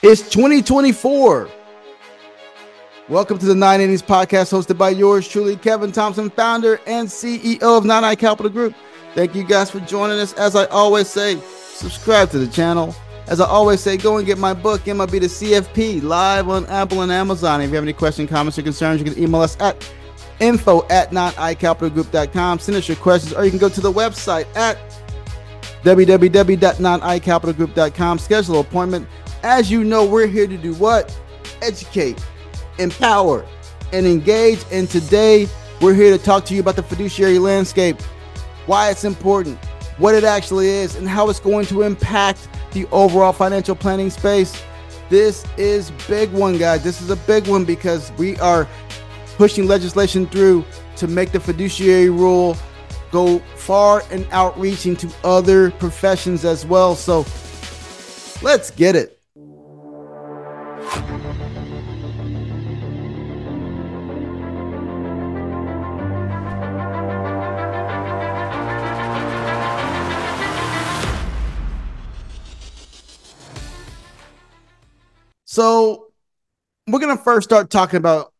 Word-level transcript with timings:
It's 0.00 0.22
2024. 0.30 1.48
Welcome 3.08 3.36
to 3.38 3.46
the 3.46 3.54
Nine 3.56 3.80
Innings 3.80 4.00
Podcast, 4.00 4.52
hosted 4.52 4.78
by 4.78 4.90
yours 4.90 5.26
truly, 5.26 5.56
Kevin 5.56 5.90
Thompson, 5.90 6.30
founder 6.30 6.78
and 6.86 7.08
CEO 7.08 7.60
of 7.62 7.84
Nine 7.84 8.04
Eye 8.04 8.14
Capital 8.14 8.48
Group. 8.48 8.76
Thank 9.16 9.34
you 9.34 9.42
guys 9.42 9.72
for 9.72 9.80
joining 9.80 10.20
us. 10.20 10.34
As 10.34 10.54
I 10.54 10.66
always 10.66 11.08
say, 11.08 11.40
subscribe 11.40 12.30
to 12.30 12.38
the 12.38 12.46
channel. 12.46 12.94
As 13.26 13.40
I 13.40 13.46
always 13.46 13.80
say, 13.80 13.96
go 13.96 14.18
and 14.18 14.26
get 14.26 14.38
my 14.38 14.54
book, 14.54 14.82
MLB 14.82 15.18
to 15.18 15.26
CFP, 15.26 16.04
live 16.04 16.48
on 16.48 16.64
Apple 16.66 17.02
and 17.02 17.10
Amazon. 17.10 17.60
If 17.60 17.70
you 17.70 17.74
have 17.74 17.82
any 17.82 17.92
questions, 17.92 18.30
comments, 18.30 18.56
or 18.56 18.62
concerns, 18.62 19.00
you 19.00 19.12
can 19.12 19.20
email 19.20 19.40
us 19.40 19.60
at 19.60 19.84
info 20.38 20.86
at 20.90 21.10
9icapitalgroup.com. 21.10 22.60
Send 22.60 22.78
us 22.78 22.86
your 22.86 22.98
questions, 22.98 23.32
or 23.32 23.44
you 23.44 23.50
can 23.50 23.58
go 23.58 23.68
to 23.68 23.80
the 23.80 23.92
website 23.92 24.46
at 24.54 24.78
www.9icapitalgroup.com. 25.82 28.18
Schedule 28.18 28.54
an 28.54 28.60
appointment. 28.60 29.08
As 29.42 29.70
you 29.70 29.84
know, 29.84 30.04
we're 30.04 30.26
here 30.26 30.46
to 30.46 30.56
do 30.56 30.74
what? 30.74 31.16
Educate 31.62 32.22
empower, 32.78 33.44
and 33.92 34.06
engage. 34.06 34.64
And 34.72 34.88
today, 34.88 35.48
we're 35.80 35.94
here 35.94 36.16
to 36.16 36.22
talk 36.22 36.44
to 36.46 36.54
you 36.54 36.60
about 36.60 36.76
the 36.76 36.82
fiduciary 36.82 37.38
landscape, 37.38 38.00
why 38.66 38.90
it's 38.90 39.04
important, 39.04 39.58
what 39.98 40.14
it 40.14 40.24
actually 40.24 40.68
is, 40.68 40.96
and 40.96 41.08
how 41.08 41.28
it's 41.28 41.40
going 41.40 41.66
to 41.66 41.82
impact 41.82 42.48
the 42.72 42.86
overall 42.86 43.32
financial 43.32 43.74
planning 43.74 44.10
space. 44.10 44.62
This 45.08 45.44
is 45.56 45.90
big 46.06 46.30
one, 46.32 46.58
guys. 46.58 46.84
This 46.84 47.00
is 47.00 47.10
a 47.10 47.16
big 47.16 47.46
one 47.46 47.64
because 47.64 48.12
we 48.18 48.36
are 48.38 48.68
pushing 49.36 49.66
legislation 49.66 50.26
through 50.26 50.64
to 50.96 51.06
make 51.06 51.32
the 51.32 51.40
fiduciary 51.40 52.10
rule 52.10 52.56
go 53.10 53.38
far 53.56 54.02
and 54.10 54.26
outreaching 54.32 54.94
to 54.96 55.10
other 55.24 55.70
professions 55.70 56.44
as 56.44 56.66
well. 56.66 56.94
So 56.94 57.24
let's 58.42 58.70
get 58.70 58.96
it. 58.96 59.17
So 75.58 76.12
we're 76.86 77.00
going 77.00 77.16
to 77.18 77.20
first 77.20 77.48
start 77.48 77.68
talking 77.68 77.96
about 77.96 78.32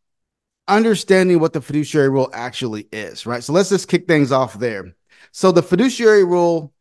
understanding 0.68 1.40
what 1.40 1.52
the 1.52 1.60
fiduciary 1.60 2.08
rule 2.10 2.30
actually 2.32 2.86
is, 2.92 3.26
right? 3.26 3.42
So 3.42 3.52
let's 3.52 3.70
just 3.70 3.88
kick 3.88 4.06
things 4.06 4.30
off 4.30 4.54
there. 4.54 4.94
So 5.32 5.50
the 5.50 5.60
fiduciary 5.60 6.22
rule 6.22 6.72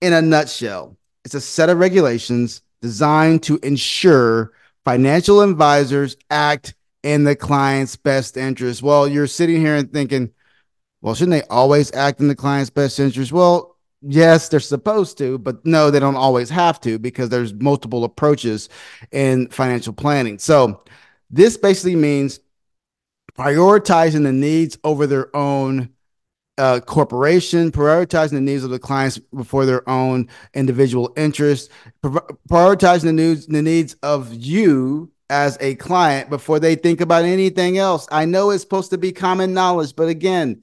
in 0.00 0.12
a 0.12 0.22
nutshell, 0.22 0.96
it's 1.24 1.34
a 1.34 1.40
set 1.40 1.70
of 1.70 1.80
regulations 1.80 2.62
designed 2.80 3.42
to 3.42 3.58
ensure 3.64 4.52
financial 4.84 5.40
advisors 5.40 6.16
act 6.30 6.76
in 7.02 7.24
the 7.24 7.34
client's 7.34 7.96
best 7.96 8.36
interest. 8.36 8.84
Well, 8.84 9.08
you're 9.08 9.26
sitting 9.26 9.60
here 9.60 9.74
and 9.74 9.92
thinking, 9.92 10.30
well, 11.00 11.16
shouldn't 11.16 11.32
they 11.32 11.48
always 11.50 11.92
act 11.94 12.20
in 12.20 12.28
the 12.28 12.36
client's 12.36 12.70
best 12.70 13.00
interest? 13.00 13.32
Well, 13.32 13.69
yes, 14.02 14.48
they're 14.48 14.60
supposed 14.60 15.18
to, 15.18 15.38
but 15.38 15.64
no, 15.64 15.90
they 15.90 16.00
don't 16.00 16.16
always 16.16 16.50
have 16.50 16.80
to 16.82 16.98
because 16.98 17.28
there's 17.28 17.52
multiple 17.54 18.04
approaches 18.04 18.68
in 19.12 19.48
financial 19.48 19.92
planning. 19.92 20.38
So 20.38 20.82
this 21.30 21.56
basically 21.56 21.96
means 21.96 22.40
prioritizing 23.38 24.22
the 24.24 24.32
needs 24.32 24.78
over 24.84 25.06
their 25.06 25.34
own 25.36 25.90
uh, 26.58 26.80
corporation, 26.80 27.70
prioritizing 27.70 28.32
the 28.32 28.40
needs 28.40 28.64
of 28.64 28.70
the 28.70 28.78
clients 28.78 29.18
before 29.18 29.64
their 29.64 29.88
own 29.88 30.28
individual 30.54 31.12
interests, 31.16 31.70
prioritizing 32.02 33.04
the 33.04 33.12
needs, 33.12 33.46
the 33.46 33.62
needs 33.62 33.94
of 34.02 34.34
you 34.34 35.10
as 35.30 35.56
a 35.60 35.76
client 35.76 36.28
before 36.28 36.58
they 36.58 36.74
think 36.74 37.00
about 37.00 37.24
anything 37.24 37.78
else. 37.78 38.06
I 38.10 38.24
know 38.24 38.50
it's 38.50 38.62
supposed 38.62 38.90
to 38.90 38.98
be 38.98 39.12
common 39.12 39.54
knowledge, 39.54 39.94
but 39.96 40.08
again, 40.08 40.62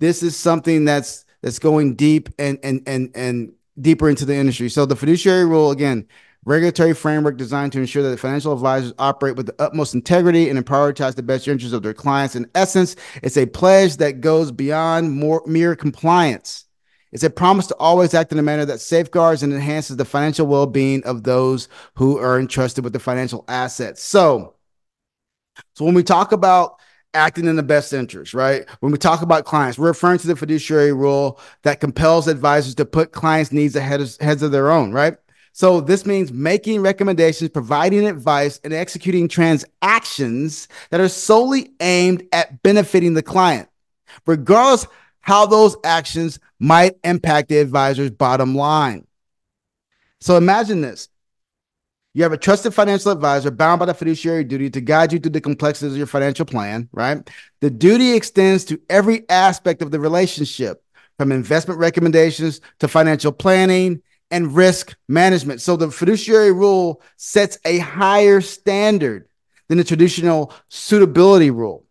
this 0.00 0.22
is 0.22 0.36
something 0.36 0.84
that's 0.84 1.24
that's 1.42 1.58
going 1.58 1.94
deep 1.94 2.28
and 2.38 2.58
and 2.62 2.82
and 2.86 3.10
and 3.14 3.52
deeper 3.80 4.08
into 4.08 4.24
the 4.24 4.34
industry. 4.34 4.68
So 4.68 4.86
the 4.86 4.96
fiduciary 4.96 5.44
rule 5.44 5.70
again, 5.70 6.06
regulatory 6.44 6.94
framework 6.94 7.36
designed 7.36 7.72
to 7.72 7.80
ensure 7.80 8.08
that 8.08 8.18
financial 8.18 8.52
advisors 8.52 8.92
operate 8.98 9.36
with 9.36 9.46
the 9.46 9.54
utmost 9.58 9.94
integrity 9.94 10.48
and 10.48 10.64
prioritize 10.64 11.14
the 11.14 11.22
best 11.22 11.48
interests 11.48 11.74
of 11.74 11.82
their 11.82 11.94
clients. 11.94 12.36
In 12.36 12.48
essence, 12.54 12.96
it's 13.22 13.36
a 13.36 13.46
pledge 13.46 13.96
that 13.98 14.20
goes 14.20 14.50
beyond 14.52 15.12
more 15.12 15.42
mere 15.46 15.74
compliance. 15.76 16.66
It's 17.12 17.24
a 17.24 17.30
promise 17.30 17.66
to 17.66 17.76
always 17.76 18.14
act 18.14 18.32
in 18.32 18.38
a 18.38 18.42
manner 18.42 18.64
that 18.64 18.80
safeguards 18.80 19.42
and 19.42 19.52
enhances 19.52 19.98
the 19.98 20.04
financial 20.04 20.46
well-being 20.46 21.04
of 21.04 21.24
those 21.24 21.68
who 21.94 22.18
are 22.18 22.40
entrusted 22.40 22.84
with 22.84 22.94
the 22.94 22.98
financial 22.98 23.44
assets. 23.48 24.02
So, 24.02 24.54
so 25.74 25.84
when 25.84 25.94
we 25.94 26.02
talk 26.02 26.32
about 26.32 26.80
acting 27.14 27.46
in 27.46 27.56
the 27.56 27.62
best 27.62 27.92
interest, 27.92 28.34
right? 28.34 28.64
When 28.80 28.92
we 28.92 28.98
talk 28.98 29.22
about 29.22 29.44
clients, 29.44 29.78
we're 29.78 29.88
referring 29.88 30.18
to 30.20 30.26
the 30.26 30.36
fiduciary 30.36 30.92
rule 30.92 31.40
that 31.62 31.80
compels 31.80 32.28
advisors 32.28 32.74
to 32.76 32.84
put 32.84 33.12
clients' 33.12 33.52
needs 33.52 33.76
ahead 33.76 34.00
of, 34.00 34.16
heads 34.20 34.42
of 34.42 34.52
their 34.52 34.70
own, 34.70 34.92
right? 34.92 35.16
So 35.52 35.80
this 35.82 36.06
means 36.06 36.32
making 36.32 36.80
recommendations, 36.80 37.50
providing 37.50 38.06
advice, 38.06 38.58
and 38.64 38.72
executing 38.72 39.28
transactions 39.28 40.66
that 40.90 41.00
are 41.00 41.08
solely 41.08 41.72
aimed 41.80 42.26
at 42.32 42.62
benefiting 42.62 43.14
the 43.14 43.22
client, 43.22 43.68
regardless 44.26 44.86
how 45.20 45.46
those 45.46 45.76
actions 45.84 46.38
might 46.58 46.96
impact 47.04 47.48
the 47.48 47.58
advisor's 47.58 48.10
bottom 48.10 48.54
line. 48.54 49.06
So 50.20 50.36
imagine 50.36 50.80
this. 50.80 51.08
You 52.14 52.22
have 52.24 52.32
a 52.32 52.38
trusted 52.38 52.74
financial 52.74 53.10
advisor 53.10 53.50
bound 53.50 53.78
by 53.78 53.86
the 53.86 53.94
fiduciary 53.94 54.44
duty 54.44 54.68
to 54.70 54.80
guide 54.80 55.12
you 55.12 55.18
through 55.18 55.30
the 55.30 55.40
complexities 55.40 55.92
of 55.92 55.98
your 55.98 56.06
financial 56.06 56.44
plan, 56.44 56.88
right? 56.92 57.28
The 57.60 57.70
duty 57.70 58.12
extends 58.12 58.64
to 58.66 58.80
every 58.90 59.28
aspect 59.30 59.80
of 59.80 59.90
the 59.90 59.98
relationship, 59.98 60.82
from 61.18 61.32
investment 61.32 61.78
recommendations 61.78 62.60
to 62.80 62.88
financial 62.88 63.32
planning 63.32 64.02
and 64.30 64.54
risk 64.54 64.96
management. 65.08 65.60
So 65.60 65.76
the 65.76 65.90
fiduciary 65.90 66.52
rule 66.52 67.02
sets 67.16 67.58
a 67.64 67.78
higher 67.78 68.40
standard 68.40 69.28
than 69.68 69.78
the 69.78 69.84
traditional 69.84 70.52
suitability 70.68 71.50
rule. 71.50 71.84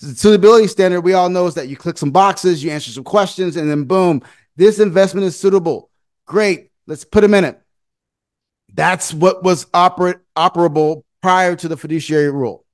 The 0.00 0.14
suitability 0.14 0.66
standard, 0.66 1.00
we 1.00 1.14
all 1.14 1.28
know, 1.28 1.46
is 1.46 1.54
that 1.54 1.68
you 1.68 1.76
click 1.76 1.98
some 1.98 2.10
boxes, 2.10 2.62
you 2.62 2.70
answer 2.70 2.90
some 2.90 3.04
questions, 3.04 3.56
and 3.56 3.70
then 3.70 3.84
boom, 3.84 4.22
this 4.56 4.78
investment 4.78 5.26
is 5.26 5.38
suitable. 5.38 5.90
Great, 6.26 6.70
let's 6.86 7.04
put 7.04 7.20
them 7.22 7.34
in 7.34 7.44
it. 7.44 7.60
That's 8.74 9.12
what 9.12 9.42
was 9.42 9.66
oper- 9.66 10.20
operable 10.36 11.02
prior 11.22 11.56
to 11.56 11.68
the 11.68 11.76
fiduciary 11.76 12.30
rule. 12.30 12.64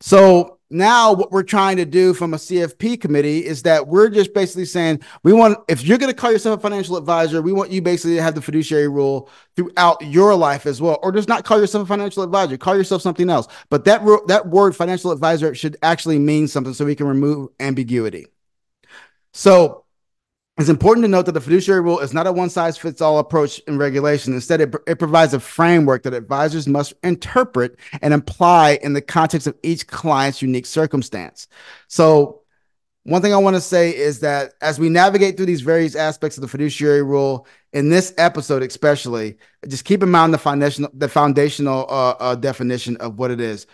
So 0.00 0.58
now 0.70 1.12
what 1.12 1.32
we're 1.32 1.42
trying 1.42 1.76
to 1.78 1.84
do 1.84 2.14
from 2.14 2.32
a 2.32 2.36
CFP 2.36 3.00
committee 3.00 3.44
is 3.44 3.62
that 3.64 3.88
we're 3.88 4.08
just 4.08 4.32
basically 4.32 4.64
saying 4.64 5.00
we 5.24 5.32
want 5.32 5.58
if 5.68 5.82
you're 5.82 5.98
going 5.98 6.12
to 6.12 6.16
call 6.16 6.30
yourself 6.30 6.60
a 6.60 6.62
financial 6.62 6.96
advisor, 6.96 7.42
we 7.42 7.52
want 7.52 7.72
you 7.72 7.82
basically 7.82 8.16
to 8.16 8.22
have 8.22 8.34
the 8.34 8.40
fiduciary 8.40 8.88
rule 8.88 9.28
throughout 9.56 10.00
your 10.02 10.34
life 10.34 10.66
as 10.66 10.80
well, 10.80 10.98
or 11.02 11.12
just 11.12 11.28
not 11.28 11.44
call 11.44 11.60
yourself 11.60 11.84
a 11.84 11.86
financial 11.88 12.22
advisor, 12.22 12.56
call 12.56 12.76
yourself 12.76 13.02
something 13.02 13.28
else. 13.28 13.48
But 13.68 13.84
that 13.84 14.02
that 14.28 14.48
word 14.48 14.76
financial 14.76 15.10
advisor 15.10 15.54
should 15.54 15.76
actually 15.82 16.18
mean 16.18 16.46
something 16.46 16.72
so 16.72 16.84
we 16.84 16.94
can 16.94 17.06
remove 17.06 17.50
ambiguity. 17.58 18.26
So 19.32 19.84
it's 20.60 20.68
important 20.68 21.04
to 21.04 21.08
note 21.08 21.26
that 21.26 21.32
the 21.32 21.40
fiduciary 21.40 21.80
rule 21.80 22.00
is 22.00 22.12
not 22.12 22.26
a 22.26 22.32
one 22.32 22.50
size 22.50 22.76
fits 22.76 23.00
all 23.00 23.18
approach 23.18 23.60
in 23.60 23.78
regulation. 23.78 24.34
Instead, 24.34 24.60
it, 24.60 24.74
it 24.86 24.98
provides 24.98 25.32
a 25.32 25.40
framework 25.40 26.02
that 26.02 26.12
advisors 26.12 26.66
must 26.66 26.92
interpret 27.02 27.78
and 28.02 28.12
apply 28.12 28.78
in 28.82 28.92
the 28.92 29.00
context 29.00 29.46
of 29.46 29.56
each 29.62 29.86
client's 29.86 30.42
unique 30.42 30.66
circumstance. 30.66 31.46
So, 31.88 32.42
one 33.04 33.22
thing 33.22 33.32
I 33.32 33.38
want 33.38 33.56
to 33.56 33.60
say 33.60 33.96
is 33.96 34.20
that 34.20 34.52
as 34.60 34.78
we 34.78 34.90
navigate 34.90 35.36
through 35.36 35.46
these 35.46 35.62
various 35.62 35.94
aspects 35.94 36.36
of 36.36 36.42
the 36.42 36.48
fiduciary 36.48 37.02
rule, 37.02 37.46
in 37.72 37.88
this 37.88 38.12
episode 38.18 38.62
especially, 38.62 39.38
just 39.68 39.84
keep 39.84 40.02
in 40.02 40.10
mind 40.10 40.34
the 40.34 40.38
foundational 40.38 40.90
the 40.92 41.08
foundational 41.08 41.86
uh, 41.88 42.14
uh, 42.18 42.34
definition 42.34 42.96
of 42.98 43.18
what 43.18 43.30
it 43.30 43.40
is. 43.40 43.66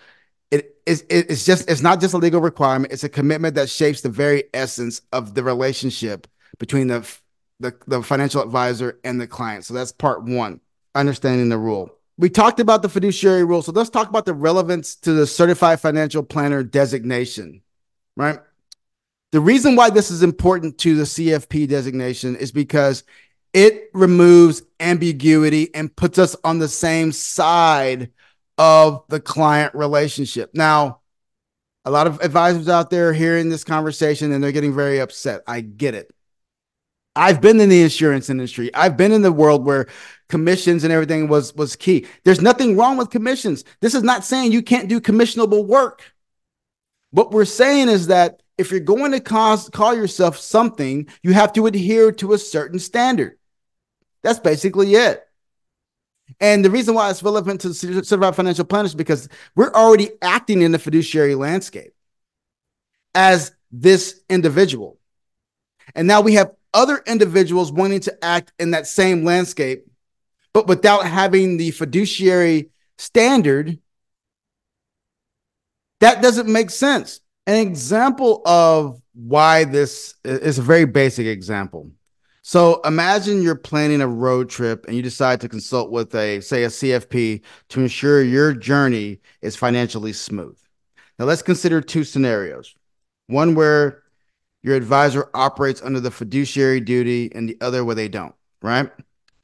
It 0.50 0.76
is 0.86 1.04
it's 1.08 1.44
just 1.44 1.68
it's 1.70 1.82
not 1.82 2.00
just 2.00 2.14
a 2.14 2.18
legal 2.18 2.40
requirement; 2.40 2.92
it's 2.92 3.02
a 3.02 3.08
commitment 3.08 3.56
that 3.56 3.70
shapes 3.70 4.02
the 4.02 4.08
very 4.08 4.44
essence 4.54 5.00
of 5.12 5.34
the 5.34 5.42
relationship 5.42 6.28
between 6.58 6.88
the, 6.88 7.08
the, 7.60 7.74
the 7.86 8.02
financial 8.02 8.42
advisor 8.42 8.98
and 9.04 9.20
the 9.20 9.26
client. 9.26 9.64
So 9.64 9.74
that's 9.74 9.92
part 9.92 10.24
one, 10.24 10.60
understanding 10.94 11.48
the 11.48 11.58
rule. 11.58 11.90
We 12.18 12.30
talked 12.30 12.60
about 12.60 12.82
the 12.82 12.88
fiduciary 12.88 13.44
rule. 13.44 13.62
So 13.62 13.72
let's 13.72 13.90
talk 13.90 14.08
about 14.08 14.24
the 14.24 14.34
relevance 14.34 14.96
to 14.96 15.12
the 15.12 15.26
certified 15.26 15.80
financial 15.80 16.22
planner 16.22 16.62
designation, 16.62 17.62
right? 18.16 18.38
The 19.32 19.40
reason 19.40 19.76
why 19.76 19.90
this 19.90 20.10
is 20.10 20.22
important 20.22 20.78
to 20.78 20.96
the 20.96 21.02
CFP 21.02 21.68
designation 21.68 22.36
is 22.36 22.52
because 22.52 23.04
it 23.52 23.90
removes 23.92 24.62
ambiguity 24.80 25.74
and 25.74 25.94
puts 25.94 26.18
us 26.18 26.36
on 26.44 26.58
the 26.58 26.68
same 26.68 27.12
side 27.12 28.10
of 28.58 29.04
the 29.08 29.20
client 29.20 29.74
relationship. 29.74 30.50
Now, 30.54 31.00
a 31.84 31.90
lot 31.90 32.06
of 32.06 32.20
advisors 32.20 32.68
out 32.68 32.90
there 32.90 33.12
hearing 33.12 33.48
this 33.48 33.64
conversation 33.64 34.32
and 34.32 34.42
they're 34.42 34.52
getting 34.52 34.74
very 34.74 35.00
upset. 35.00 35.42
I 35.46 35.60
get 35.60 35.94
it. 35.94 36.12
I've 37.16 37.40
been 37.40 37.60
in 37.60 37.70
the 37.70 37.82
insurance 37.82 38.28
industry. 38.28 38.72
I've 38.74 38.96
been 38.96 39.10
in 39.10 39.22
the 39.22 39.32
world 39.32 39.64
where 39.64 39.86
commissions 40.28 40.84
and 40.84 40.92
everything 40.92 41.28
was 41.28 41.54
was 41.54 41.74
key. 41.74 42.06
There's 42.24 42.42
nothing 42.42 42.76
wrong 42.76 42.96
with 42.96 43.10
commissions. 43.10 43.64
This 43.80 43.94
is 43.94 44.02
not 44.02 44.24
saying 44.24 44.52
you 44.52 44.62
can't 44.62 44.88
do 44.88 45.00
commissionable 45.00 45.66
work. 45.66 46.02
What 47.10 47.32
we're 47.32 47.46
saying 47.46 47.88
is 47.88 48.08
that 48.08 48.42
if 48.58 48.70
you're 48.70 48.80
going 48.80 49.12
to 49.12 49.20
cause, 49.20 49.68
call 49.70 49.94
yourself 49.94 50.36
something, 50.36 51.08
you 51.22 51.32
have 51.32 51.52
to 51.54 51.66
adhere 51.66 52.12
to 52.12 52.34
a 52.34 52.38
certain 52.38 52.78
standard. 52.78 53.38
That's 54.22 54.38
basically 54.38 54.94
it. 54.94 55.22
And 56.40 56.64
the 56.64 56.70
reason 56.70 56.94
why 56.94 57.10
it's 57.10 57.22
relevant 57.22 57.60
to 57.62 57.72
certified 57.72 58.34
financial 58.34 58.64
planners 58.64 58.90
is 58.90 58.96
because 58.96 59.28
we're 59.54 59.72
already 59.72 60.10
acting 60.20 60.62
in 60.62 60.72
the 60.72 60.78
fiduciary 60.78 61.34
landscape 61.34 61.94
as 63.14 63.52
this 63.70 64.20
individual. 64.28 64.98
And 65.94 66.08
now 66.08 66.20
we 66.20 66.34
have 66.34 66.52
other 66.76 67.02
individuals 67.06 67.72
wanting 67.72 68.00
to 68.00 68.24
act 68.24 68.52
in 68.60 68.70
that 68.70 68.86
same 68.86 69.24
landscape, 69.24 69.86
but 70.52 70.68
without 70.68 71.06
having 71.06 71.56
the 71.56 71.72
fiduciary 71.72 72.70
standard. 72.98 73.78
That 76.00 76.22
doesn't 76.22 76.46
make 76.46 76.70
sense. 76.70 77.20
An 77.46 77.56
example 77.66 78.42
of 78.44 79.00
why 79.14 79.64
this 79.64 80.14
is 80.24 80.58
a 80.58 80.62
very 80.62 80.84
basic 80.84 81.26
example. 81.26 81.90
So 82.42 82.80
imagine 82.82 83.42
you're 83.42 83.56
planning 83.56 84.00
a 84.00 84.06
road 84.06 84.50
trip 84.50 84.84
and 84.86 84.94
you 84.94 85.02
decide 85.02 85.40
to 85.40 85.48
consult 85.48 85.90
with 85.90 86.14
a, 86.14 86.40
say, 86.40 86.64
a 86.64 86.68
CFP 86.68 87.42
to 87.70 87.80
ensure 87.80 88.22
your 88.22 88.52
journey 88.52 89.20
is 89.42 89.56
financially 89.56 90.12
smooth. 90.12 90.56
Now 91.18 91.24
let's 91.24 91.42
consider 91.42 91.80
two 91.80 92.04
scenarios. 92.04 92.74
One 93.26 93.54
where 93.54 94.02
your 94.66 94.74
advisor 94.74 95.30
operates 95.32 95.80
under 95.80 96.00
the 96.00 96.10
fiduciary 96.10 96.80
duty 96.80 97.30
and 97.32 97.48
the 97.48 97.56
other 97.60 97.84
where 97.84 97.94
they 97.94 98.08
don't, 98.08 98.34
right? 98.62 98.90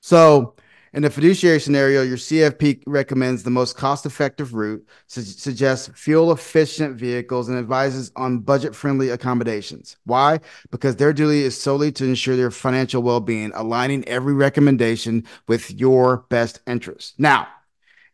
So 0.01 0.57
in 0.93 1.03
the 1.03 1.11
fiduciary 1.11 1.61
scenario, 1.61 2.03
your 2.03 2.17
CFP 2.17 2.83
recommends 2.89 3.45
the 3.45 3.51
most 3.51 3.77
cost 3.77 4.05
effective 4.05 4.53
route, 4.53 4.85
su- 5.07 5.23
suggests 5.23 5.89
fuel 5.95 6.33
efficient 6.33 6.97
vehicles, 6.97 7.49
and 7.49 7.57
advises 7.57 8.11
on 8.17 8.41
budget 8.41 8.75
friendly 8.75 9.11
accommodations. 9.11 9.97
Why? 10.07 10.41
Because 10.73 10.97
their 10.97 11.13
duty 11.13 11.45
is 11.45 11.57
solely 11.57 11.93
to 11.93 12.05
ensure 12.05 12.35
their 12.35 12.51
financial 12.51 13.01
well 13.01 13.21
being, 13.21 13.53
aligning 13.55 14.07
every 14.09 14.35
recommendation 14.35 15.25
with 15.47 15.71
your 15.71 16.27
best 16.31 16.63
interests. 16.67 17.15
Now, 17.17 17.47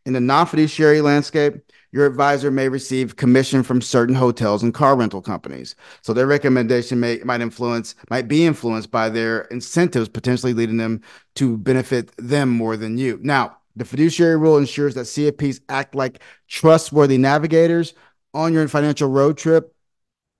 in 0.08 0.14
the 0.14 0.20
non 0.20 0.46
fiduciary 0.46 1.02
landscape, 1.02 1.56
your 1.92 2.06
advisor 2.06 2.50
may 2.50 2.70
receive 2.70 3.16
commission 3.16 3.62
from 3.62 3.82
certain 3.82 4.14
hotels 4.14 4.62
and 4.62 4.72
car 4.72 4.96
rental 4.96 5.20
companies. 5.20 5.76
So 6.00 6.14
their 6.14 6.26
recommendation 6.26 6.98
may 6.98 7.18
might 7.18 7.42
influence 7.42 7.94
might 8.08 8.26
be 8.26 8.46
influenced 8.46 8.90
by 8.90 9.10
their 9.10 9.42
incentives, 9.42 10.08
potentially 10.08 10.54
leading 10.54 10.78
them 10.78 11.02
to 11.34 11.58
benefit 11.58 12.10
them 12.16 12.48
more 12.48 12.78
than 12.78 12.96
you. 12.96 13.18
Now, 13.22 13.58
the 13.76 13.84
fiduciary 13.84 14.38
rule 14.38 14.56
ensures 14.56 14.94
that 14.94 15.02
CFPs 15.02 15.60
act 15.68 15.94
like 15.94 16.22
trustworthy 16.48 17.18
navigators 17.18 17.92
on 18.32 18.54
your 18.54 18.66
financial 18.66 19.10
road 19.10 19.36
trip. 19.36 19.74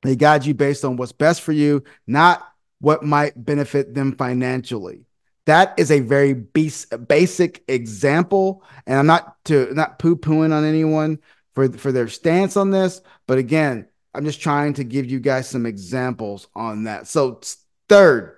They 0.03 0.17
guide 0.17 0.47
you 0.47 0.55
based 0.55 0.82
on 0.82 0.97
what's 0.97 1.12
best 1.12 1.43
for 1.43 1.53
you, 1.53 1.85
not 2.06 2.43
what 2.81 3.05
might 3.05 3.44
benefit 3.44 3.94
them 3.94 4.17
financially. 4.17 5.05
That 5.48 5.78
is 5.78 5.90
a 5.90 6.00
very 6.00 6.34
basic 6.34 7.64
example, 7.68 8.62
and 8.86 8.98
I'm 8.98 9.06
not 9.06 9.42
to 9.46 9.72
not 9.72 9.98
poo 9.98 10.14
pooing 10.14 10.52
on 10.52 10.62
anyone 10.62 11.20
for 11.54 11.72
for 11.72 11.90
their 11.90 12.06
stance 12.08 12.54
on 12.58 12.68
this. 12.68 13.00
But 13.26 13.38
again, 13.38 13.88
I'm 14.12 14.26
just 14.26 14.42
trying 14.42 14.74
to 14.74 14.84
give 14.84 15.06
you 15.06 15.20
guys 15.20 15.48
some 15.48 15.64
examples 15.64 16.48
on 16.54 16.84
that. 16.84 17.06
So 17.08 17.40
third, 17.88 18.36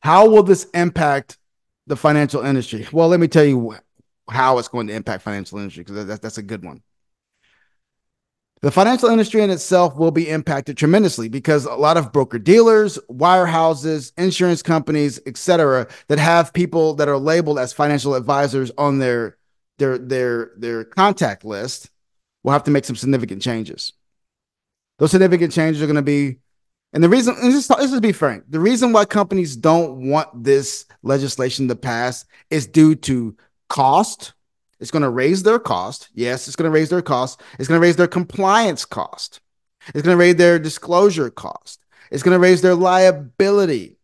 how 0.00 0.28
will 0.28 0.42
this 0.42 0.64
impact 0.74 1.38
the 1.86 1.96
financial 1.96 2.42
industry? 2.42 2.86
Well, 2.92 3.08
let 3.08 3.18
me 3.18 3.26
tell 3.26 3.46
you 3.46 3.76
how 4.28 4.58
it's 4.58 4.68
going 4.68 4.88
to 4.88 4.92
impact 4.92 5.22
financial 5.22 5.56
industry 5.56 5.84
because 5.84 6.04
that's 6.06 6.20
that's 6.20 6.36
a 6.36 6.42
good 6.42 6.62
one. 6.62 6.82
The 8.62 8.70
financial 8.70 9.08
industry 9.08 9.42
in 9.42 9.48
itself 9.48 9.96
will 9.96 10.10
be 10.10 10.28
impacted 10.28 10.76
tremendously 10.76 11.30
because 11.30 11.64
a 11.64 11.74
lot 11.74 11.96
of 11.96 12.12
broker 12.12 12.38
dealers, 12.38 12.98
wirehouses, 13.08 14.12
insurance 14.18 14.62
companies, 14.62 15.18
etc., 15.24 15.88
that 16.08 16.18
have 16.18 16.52
people 16.52 16.94
that 16.94 17.08
are 17.08 17.16
labeled 17.16 17.58
as 17.58 17.72
financial 17.72 18.14
advisors 18.14 18.70
on 18.76 18.98
their 18.98 19.38
their 19.78 19.96
their 19.96 20.50
their 20.58 20.84
contact 20.84 21.42
list 21.42 21.90
will 22.42 22.52
have 22.52 22.64
to 22.64 22.70
make 22.70 22.84
some 22.84 22.96
significant 22.96 23.40
changes. 23.40 23.94
Those 24.98 25.10
significant 25.10 25.52
changes 25.52 25.82
are 25.82 25.86
going 25.86 25.96
to 25.96 26.02
be, 26.02 26.36
and 26.92 27.02
the 27.02 27.08
reason, 27.08 27.36
and 27.40 27.52
this, 27.54 27.66
this 27.66 27.92
is 27.92 28.00
be 28.00 28.12
frank, 28.12 28.44
the 28.50 28.60
reason 28.60 28.92
why 28.92 29.06
companies 29.06 29.56
don't 29.56 30.10
want 30.10 30.44
this 30.44 30.84
legislation 31.02 31.66
to 31.68 31.76
pass 31.76 32.26
is 32.50 32.66
due 32.66 32.94
to 32.96 33.34
cost. 33.70 34.34
It's 34.80 34.90
going 34.90 35.02
to 35.02 35.10
raise 35.10 35.42
their 35.42 35.58
cost. 35.58 36.08
Yes, 36.14 36.46
it's 36.46 36.56
going 36.56 36.70
to 36.70 36.74
raise 36.74 36.88
their 36.88 37.02
cost. 37.02 37.40
It's 37.58 37.68
going 37.68 37.80
to 37.80 37.86
raise 37.86 37.96
their 37.96 38.08
compliance 38.08 38.84
cost. 38.84 39.40
It's 39.88 40.02
going 40.02 40.16
to 40.16 40.20
raise 40.20 40.36
their 40.36 40.58
disclosure 40.58 41.30
cost. 41.30 41.84
It's 42.10 42.22
going 42.22 42.34
to 42.34 42.40
raise 42.40 42.62
their 42.62 42.74
liability. 42.74 43.96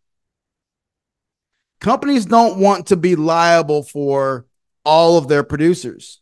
Companies 1.81 2.27
don't 2.27 2.59
want 2.61 2.87
to 2.89 2.97
be 2.97 3.17
liable 3.17 3.83
for 3.83 4.47
all 4.85 5.19
of 5.19 5.29
their 5.29 5.43
producers. 5.43 6.21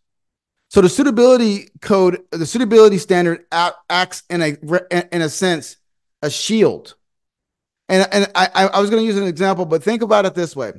So 0.71 0.81
the 0.81 0.89
suitability 0.89 1.69
code, 1.81 2.23
the 2.33 2.47
suitability 2.47 2.99
standard 2.99 3.45
acts 3.53 4.25
in 4.29 4.43
a 4.43 4.57
in 5.13 5.23
a 5.23 5.29
sense 5.29 5.77
a 6.23 6.31
shield. 6.31 6.97
And 7.89 8.09
and 8.11 8.31
I 8.35 8.49
I 8.73 8.81
was 8.81 8.91
going 8.91 9.03
to 9.03 9.07
use 9.07 9.19
an 9.19 9.29
example, 9.29 9.67
but 9.67 9.85
think 9.85 10.03
about 10.03 10.27
it 10.27 10.35
this 10.35 10.57
way. 10.57 10.73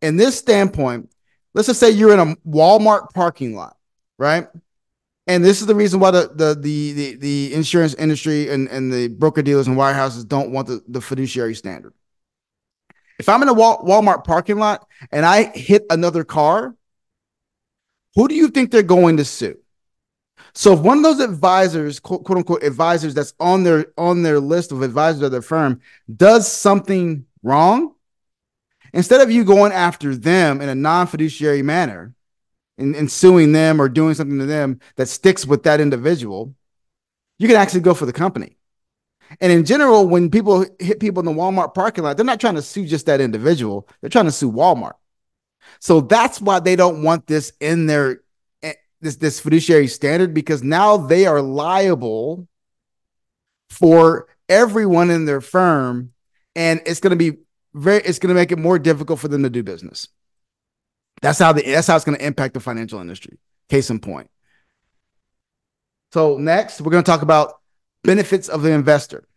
In 0.00 0.16
this 0.16 0.38
standpoint, 0.38 1.10
let's 1.58 1.66
just 1.66 1.80
say 1.80 1.90
you're 1.90 2.12
in 2.12 2.20
a 2.20 2.36
Walmart 2.48 3.12
parking 3.14 3.56
lot, 3.56 3.76
right? 4.16 4.46
And 5.26 5.44
this 5.44 5.60
is 5.60 5.66
the 5.66 5.74
reason 5.74 5.98
why 5.98 6.12
the 6.12 6.30
the 6.32 6.54
the 6.54 7.16
the, 7.16 7.52
insurance 7.52 7.94
industry 7.94 8.48
and, 8.48 8.68
and 8.68 8.92
the 8.92 9.08
broker 9.08 9.42
dealers 9.42 9.66
and 9.66 9.76
wirehouses 9.76 10.26
don't 10.26 10.52
want 10.52 10.68
the, 10.68 10.80
the 10.86 11.00
fiduciary 11.00 11.56
standard. 11.56 11.94
If 13.18 13.28
I'm 13.28 13.42
in 13.42 13.48
a 13.48 13.54
Walmart 13.54 14.22
parking 14.22 14.58
lot 14.58 14.86
and 15.10 15.26
I 15.26 15.46
hit 15.46 15.84
another 15.90 16.22
car, 16.22 16.76
who 18.14 18.28
do 18.28 18.36
you 18.36 18.48
think 18.48 18.70
they're 18.70 18.84
going 18.84 19.16
to 19.16 19.24
sue? 19.24 19.58
So 20.54 20.74
if 20.74 20.78
one 20.78 20.98
of 20.98 21.02
those 21.02 21.18
advisors, 21.18 21.98
quote, 21.98 22.22
quote, 22.22 22.38
unquote, 22.38 22.62
advisors 22.62 23.14
that's 23.14 23.34
on 23.40 23.64
their 23.64 23.86
on 23.98 24.22
their 24.22 24.38
list 24.38 24.70
of 24.70 24.82
advisors 24.82 25.22
of 25.22 25.32
their 25.32 25.42
firm 25.42 25.80
does 26.16 26.46
something 26.50 27.26
wrong, 27.42 27.96
instead 28.92 29.20
of 29.20 29.30
you 29.30 29.44
going 29.44 29.72
after 29.72 30.14
them 30.14 30.60
in 30.60 30.68
a 30.68 30.74
non-fiduciary 30.74 31.62
manner 31.62 32.14
and, 32.76 32.94
and 32.94 33.10
suing 33.10 33.52
them 33.52 33.80
or 33.80 33.88
doing 33.88 34.14
something 34.14 34.38
to 34.38 34.46
them 34.46 34.80
that 34.96 35.08
sticks 35.08 35.46
with 35.46 35.62
that 35.64 35.80
individual, 35.80 36.54
you 37.38 37.48
can 37.48 37.56
actually 37.56 37.80
go 37.80 37.94
for 37.94 38.06
the 38.06 38.12
company. 38.12 38.56
And 39.40 39.52
in 39.52 39.64
general, 39.64 40.06
when 40.06 40.30
people 40.30 40.64
hit 40.78 41.00
people 41.00 41.20
in 41.20 41.26
the 41.26 41.32
Walmart 41.32 41.74
parking 41.74 42.04
lot, 42.04 42.16
they're 42.16 42.24
not 42.24 42.40
trying 42.40 42.54
to 42.54 42.62
sue 42.62 42.86
just 42.86 43.06
that 43.06 43.20
individual. 43.20 43.86
They're 44.00 44.10
trying 44.10 44.24
to 44.24 44.32
sue 44.32 44.50
Walmart. 44.50 44.94
So 45.80 46.00
that's 46.00 46.40
why 46.40 46.60
they 46.60 46.76
don't 46.76 47.02
want 47.02 47.26
this 47.26 47.52
in 47.60 47.86
their 47.86 48.22
eh, 48.62 48.74
this 49.00 49.16
this 49.16 49.38
fiduciary 49.38 49.86
standard 49.86 50.32
because 50.32 50.62
now 50.62 50.96
they 50.96 51.26
are 51.26 51.42
liable 51.42 52.48
for 53.68 54.28
everyone 54.48 55.10
in 55.10 55.26
their 55.26 55.42
firm 55.42 56.12
and 56.56 56.80
it's 56.86 57.00
going 57.00 57.16
to 57.16 57.16
be 57.16 57.38
very 57.74 58.02
it's 58.02 58.18
going 58.18 58.28
to 58.28 58.34
make 58.34 58.52
it 58.52 58.58
more 58.58 58.78
difficult 58.78 59.20
for 59.20 59.28
them 59.28 59.42
to 59.42 59.50
do 59.50 59.62
business. 59.62 60.08
That's 61.22 61.38
how 61.38 61.52
the 61.52 61.62
that's 61.62 61.86
how 61.86 61.96
it's 61.96 62.04
going 62.04 62.18
to 62.18 62.24
impact 62.24 62.54
the 62.54 62.60
financial 62.60 63.00
industry. 63.00 63.38
Case 63.68 63.90
in 63.90 64.00
point. 64.00 64.30
So 66.12 66.38
next, 66.38 66.80
we're 66.80 66.90
going 66.90 67.04
to 67.04 67.10
talk 67.10 67.22
about 67.22 67.60
benefits 68.02 68.48
of 68.48 68.62
the 68.62 68.70
investor. 68.70 69.28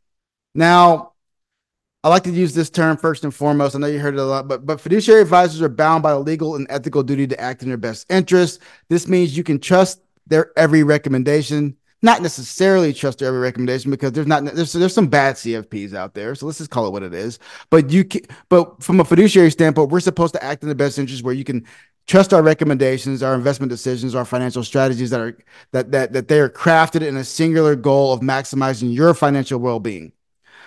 Now, 0.55 1.13
I 2.03 2.09
like 2.09 2.23
to 2.23 2.31
use 2.31 2.53
this 2.53 2.69
term 2.69 2.97
first 2.97 3.23
and 3.23 3.33
foremost. 3.33 3.75
I 3.75 3.79
know 3.79 3.88
you 3.88 4.00
heard 4.00 4.15
it 4.15 4.19
a 4.19 4.25
lot, 4.25 4.47
but 4.47 4.65
but 4.65 4.81
fiduciary 4.81 5.21
advisors 5.21 5.61
are 5.61 5.69
bound 5.69 6.03
by 6.03 6.11
a 6.11 6.19
legal 6.19 6.55
and 6.55 6.67
ethical 6.69 7.03
duty 7.03 7.27
to 7.27 7.39
act 7.39 7.61
in 7.61 7.69
their 7.69 7.77
best 7.77 8.11
interest. 8.11 8.61
This 8.89 9.07
means 9.07 9.35
you 9.35 9.43
can 9.43 9.59
trust 9.59 10.01
their 10.27 10.51
every 10.57 10.83
recommendation, 10.83 11.75
not 12.01 12.22
necessarily 12.22 12.93
trust 12.93 13.22
every 13.22 13.39
recommendation 13.39 13.91
because 13.91 14.12
there's 14.12 14.27
not 14.27 14.43
there's 14.46 14.74
there's 14.74 14.93
some 14.93 15.08
bad 15.08 15.36
CFPs 15.36 15.93
out 15.93 16.13
there. 16.13 16.34
So 16.36 16.46
let's 16.46 16.58
just 16.58 16.72
call 16.72 16.88
it 16.88 16.91
what 16.91 17.03
it 17.03 17.13
is. 17.13 17.39
But 17.70 17.91
you 17.91 18.03
can, 18.03 18.22
but 18.50 18.81
from 18.81 19.00
a 19.00 19.05
fiduciary 19.05 19.51
standpoint, 19.51 19.91
we're 19.91 20.00
supposed 20.00 20.34
to 20.34 20.43
act 20.43 20.63
in 20.63 20.70
the 20.70 20.75
best 20.75 20.98
interest 20.98 21.24
where 21.24 21.34
you 21.34 21.43
can 21.43 21.65
trust 22.08 22.34
our 22.34 22.41
recommendations, 22.41 23.22
our 23.22 23.36
investment 23.36 23.70
decisions, 23.70 24.15
our 24.15 24.25
financial 24.25 24.63
strategies 24.63 25.12
that 25.12 25.20
are 25.22 25.38
that 25.72 25.91
that 25.91 26.13
that 26.13 26.27
they 26.27 26.39
are 26.39 26.50
crafted 26.50 27.05
in 27.05 27.17
a 27.17 27.24
singular 27.24 27.75
goal 27.75 28.13
of 28.13 28.22
maximizing 28.22 28.93
your 28.93 29.13
financial 29.13 29.60
well-being. 29.60 30.12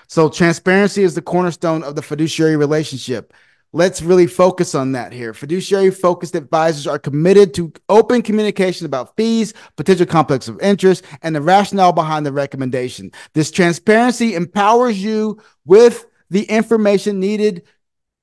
So 0.06 0.28
transparency 0.28 1.02
is 1.02 1.14
the 1.14 1.22
cornerstone 1.22 1.82
of 1.82 1.96
the 1.96 2.02
fiduciary 2.02 2.56
relationship. 2.56 3.32
Let's 3.74 4.02
really 4.02 4.28
focus 4.28 4.76
on 4.76 4.92
that 4.92 5.12
here. 5.12 5.34
Fiduciary 5.34 5.90
focused 5.90 6.36
advisors 6.36 6.86
are 6.86 6.96
committed 6.96 7.52
to 7.54 7.72
open 7.88 8.22
communication 8.22 8.86
about 8.86 9.16
fees, 9.16 9.52
potential 9.74 10.06
conflicts 10.06 10.46
of 10.46 10.60
interest, 10.60 11.02
and 11.22 11.34
the 11.34 11.40
rationale 11.40 11.92
behind 11.92 12.24
the 12.24 12.30
recommendation. 12.30 13.10
This 13.32 13.50
transparency 13.50 14.36
empowers 14.36 15.02
you 15.02 15.42
with 15.64 16.06
the 16.30 16.44
information 16.44 17.18
needed 17.18 17.64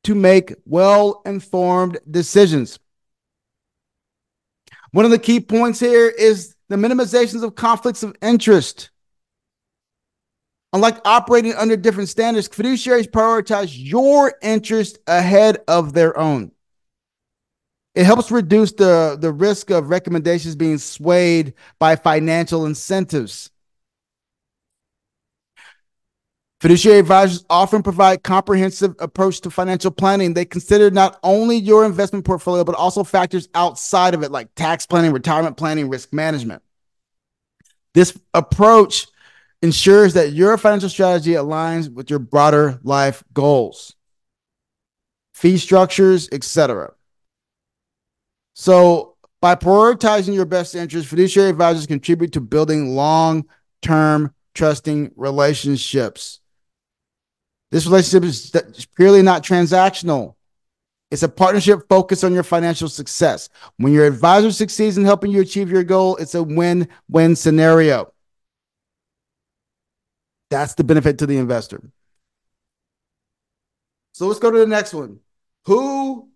to 0.06 0.16
make 0.16 0.56
well 0.64 1.22
informed 1.26 2.00
decisions. 2.10 2.80
One 4.92 5.04
of 5.04 5.12
the 5.12 5.20
key 5.20 5.42
points 5.42 5.82
here 5.82 6.08
is 6.08 6.56
the 6.70 6.78
minimizations 6.78 7.44
of 7.44 7.56
conflicts 7.56 8.04
of 8.04 8.16
interest. 8.22 8.90
Unlike 10.74 11.02
operating 11.06 11.54
under 11.54 11.76
different 11.76 12.10
standards, 12.10 12.48
fiduciaries 12.48 13.10
prioritize 13.10 13.72
your 13.74 14.34
interest 14.42 15.00
ahead 15.06 15.58
of 15.68 15.94
their 15.94 16.18
own. 16.18 16.52
It 17.94 18.06
helps 18.06 18.32
reduce 18.32 18.72
the, 18.72 19.18
the 19.20 19.34
risk 19.34 19.70
of 19.70 19.90
recommendations 19.90 20.56
being 20.56 20.78
swayed 20.78 21.54
by 21.78 21.98
financial 21.98 22.66
incentives. 22.66 23.50
Fiduciary 26.62 27.00
advisors 27.00 27.44
often 27.50 27.82
provide 27.82 28.24
comprehensive 28.24 28.96
approach 29.00 29.42
to 29.42 29.50
financial 29.50 29.90
planning. 29.92 30.36
They 30.36 30.46
consider 30.46 30.92
not 30.92 31.20
only 31.24 31.58
your 31.58 31.86
investment 31.86 32.24
portfolio, 32.24 32.64
but 32.64 32.76
also 32.76 33.04
factors 33.04 33.50
outside 33.56 34.14
of 34.14 34.24
it, 34.24 34.32
like 34.32 34.54
tax 34.56 34.86
planning, 34.86 35.12
retirement 35.12 35.58
planning, 35.58 35.90
risk 35.90 36.14
management. 36.14 36.62
This 37.94 38.18
approach 38.34 39.08
ensures 39.62 40.14
that 40.14 40.34
your 40.34 40.58
financial 40.58 40.90
strategy 40.90 41.32
aligns 41.32 41.92
with 41.92 42.10
your 42.10 42.20
broader 42.20 42.80
life 42.84 43.24
goals, 43.34 43.96
fee 45.34 45.58
structures, 45.58 46.28
etc. 46.32 46.94
So, 48.54 49.16
by 49.42 49.56
prioritizing 49.56 50.36
your 50.36 50.46
best 50.46 50.76
interests, 50.76 51.10
fiduciary 51.10 51.50
advisors 51.50 51.88
contribute 51.88 52.34
to 52.34 52.42
building 52.42 52.96
long 52.96 53.46
term 53.82 54.34
trusting 54.54 55.12
relationships. 55.16 56.40
This 57.72 57.86
relationship 57.86 58.24
is 58.24 58.86
purely 58.96 59.22
not 59.22 59.44
transactional. 59.44 60.36
It's 61.10 61.24
a 61.24 61.30
partnership 61.30 61.88
focused 61.90 62.24
on 62.24 62.34
your 62.34 62.44
financial 62.44 62.88
success. 62.88 63.50
When 63.78 63.94
your 63.94 64.06
advisor 64.06 64.52
succeeds 64.52 64.98
in 64.98 65.06
helping 65.06 65.32
you 65.32 65.42
achieve 65.42 65.70
your 65.70 65.84
goal, 65.84 66.16
it's 66.18 66.36
a 66.36 66.44
win 66.44 66.88
win 67.10 67.36
scenario. 67.36 68.14
That's 70.52 70.76
the 70.76 70.84
benefit 70.84 71.18
to 71.20 71.26
the 71.26 71.38
investor. 71.38 71.82
So 74.12 74.28
let's 74.28 74.40
go 74.40 74.52
to 74.52 74.60
the 74.60 74.68
next 74.68 74.94
one. 74.94 75.20
Who 75.66 76.30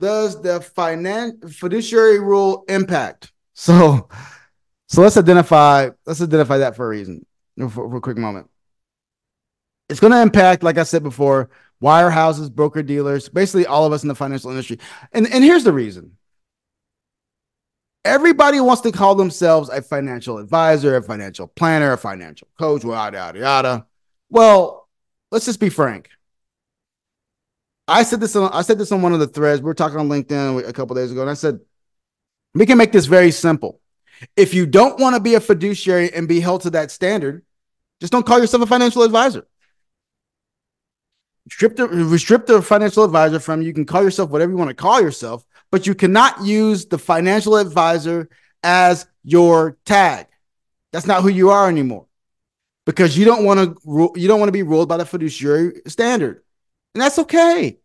does 0.00 0.40
the 0.40 0.60
finan- 0.60 1.52
fiduciary 1.52 2.18
rule 2.18 2.64
impact? 2.68 3.32
So, 3.52 4.08
so 4.88 5.02
let's 5.02 5.18
identify 5.18 5.90
let's 6.06 6.22
identify 6.22 6.58
that 6.58 6.74
for 6.74 6.86
a 6.86 6.88
reason 6.88 7.26
for, 7.58 7.68
for 7.68 7.96
a 7.96 8.00
quick 8.00 8.16
moment. 8.16 8.48
It's 9.90 10.00
going 10.00 10.12
to 10.12 10.22
impact, 10.22 10.62
like 10.62 10.78
I 10.78 10.84
said 10.84 11.02
before, 11.02 11.50
wirehouses, 11.82 12.50
broker 12.52 12.82
dealers, 12.82 13.28
basically 13.28 13.66
all 13.66 13.84
of 13.84 13.92
us 13.92 14.02
in 14.02 14.08
the 14.08 14.14
financial 14.14 14.50
industry. 14.50 14.78
And 15.12 15.26
and 15.26 15.44
here's 15.44 15.64
the 15.64 15.72
reason. 15.72 16.16
Everybody 18.08 18.58
wants 18.58 18.80
to 18.82 18.90
call 18.90 19.14
themselves 19.14 19.68
a 19.68 19.82
financial 19.82 20.38
advisor, 20.38 20.96
a 20.96 21.02
financial 21.02 21.46
planner, 21.46 21.92
a 21.92 21.98
financial 21.98 22.48
coach, 22.58 22.82
yada 22.82 23.18
yada 23.18 23.38
yada. 23.38 23.86
Well, 24.30 24.88
let's 25.30 25.44
just 25.44 25.60
be 25.60 25.68
frank. 25.68 26.08
I 27.86 28.04
said 28.04 28.20
this 28.20 28.34
on 28.34 28.50
I 28.50 28.62
said 28.62 28.78
this 28.78 28.92
on 28.92 29.02
one 29.02 29.12
of 29.12 29.20
the 29.20 29.26
threads. 29.26 29.60
We 29.60 29.66
were 29.66 29.74
talking 29.74 29.98
on 29.98 30.08
LinkedIn 30.08 30.66
a 30.66 30.72
couple 30.72 30.96
days 30.96 31.12
ago, 31.12 31.20
and 31.20 31.28
I 31.28 31.34
said 31.34 31.60
we 32.54 32.64
can 32.64 32.78
make 32.78 32.92
this 32.92 33.04
very 33.04 33.30
simple. 33.30 33.78
If 34.36 34.54
you 34.54 34.64
don't 34.64 34.98
want 34.98 35.14
to 35.14 35.20
be 35.20 35.34
a 35.34 35.40
fiduciary 35.40 36.10
and 36.10 36.26
be 36.26 36.40
held 36.40 36.62
to 36.62 36.70
that 36.70 36.90
standard, 36.90 37.44
just 38.00 38.10
don't 38.10 38.24
call 38.24 38.40
yourself 38.40 38.62
a 38.62 38.66
financial 38.66 39.02
advisor. 39.02 39.46
Strip 41.50 41.76
the 41.76 42.18
strip 42.18 42.46
the 42.46 42.62
financial 42.62 43.04
advisor 43.04 43.38
from 43.38 43.60
you. 43.60 43.68
You 43.68 43.74
can 43.74 43.84
call 43.84 44.02
yourself 44.02 44.30
whatever 44.30 44.50
you 44.52 44.56
want 44.56 44.70
to 44.70 44.74
call 44.74 45.02
yourself, 45.02 45.44
but 45.70 45.86
you 45.86 45.94
cannot 45.94 46.44
use 46.44 46.86
the 46.86 46.98
financial 46.98 47.56
advisor 47.56 48.28
as 48.62 49.06
your 49.24 49.76
tag. 49.84 50.26
That's 50.92 51.06
not 51.06 51.22
who 51.22 51.28
you 51.28 51.50
are 51.50 51.68
anymore 51.68 52.06
because 52.86 53.18
you 53.18 53.24
don't 53.24 53.44
want 53.44 53.60
to 53.60 54.12
you 54.16 54.28
don't 54.28 54.40
want 54.40 54.48
to 54.48 54.52
be 54.52 54.62
ruled 54.62 54.88
by 54.88 54.96
the 54.96 55.04
fiduciary 55.04 55.82
standard. 55.86 56.42
And 56.94 57.02
that's 57.02 57.18
okay. 57.18 57.78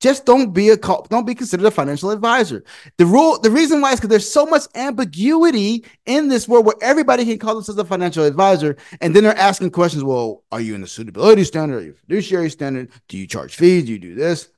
Just 0.00 0.26
don't 0.26 0.52
be 0.52 0.70
a 0.70 0.76
don't 0.76 1.26
be 1.26 1.34
considered 1.34 1.66
a 1.66 1.70
financial 1.70 2.10
advisor. 2.10 2.64
The 2.98 3.06
rule, 3.06 3.38
the 3.38 3.50
reason 3.50 3.80
why 3.80 3.92
is 3.92 4.00
because 4.00 4.10
there's 4.10 4.30
so 4.30 4.44
much 4.44 4.64
ambiguity 4.74 5.84
in 6.04 6.28
this 6.28 6.48
world 6.48 6.66
where 6.66 6.74
everybody 6.82 7.24
can 7.24 7.38
call 7.38 7.54
themselves 7.54 7.78
a 7.78 7.84
financial 7.84 8.24
advisor, 8.24 8.76
and 9.00 9.14
then 9.14 9.24
they're 9.24 9.36
asking 9.36 9.70
questions. 9.70 10.04
Well, 10.04 10.42
are 10.52 10.60
you 10.60 10.74
in 10.74 10.80
the 10.80 10.86
suitability 10.86 11.44
standard? 11.44 11.82
Are 11.82 11.86
you 11.86 11.94
fiduciary 11.94 12.50
standard? 12.50 12.90
Do 13.08 13.16
you 13.16 13.26
charge 13.26 13.56
fees? 13.56 13.84
Do 13.84 13.92
you 13.92 13.98
do 13.98 14.14
this? 14.14 14.48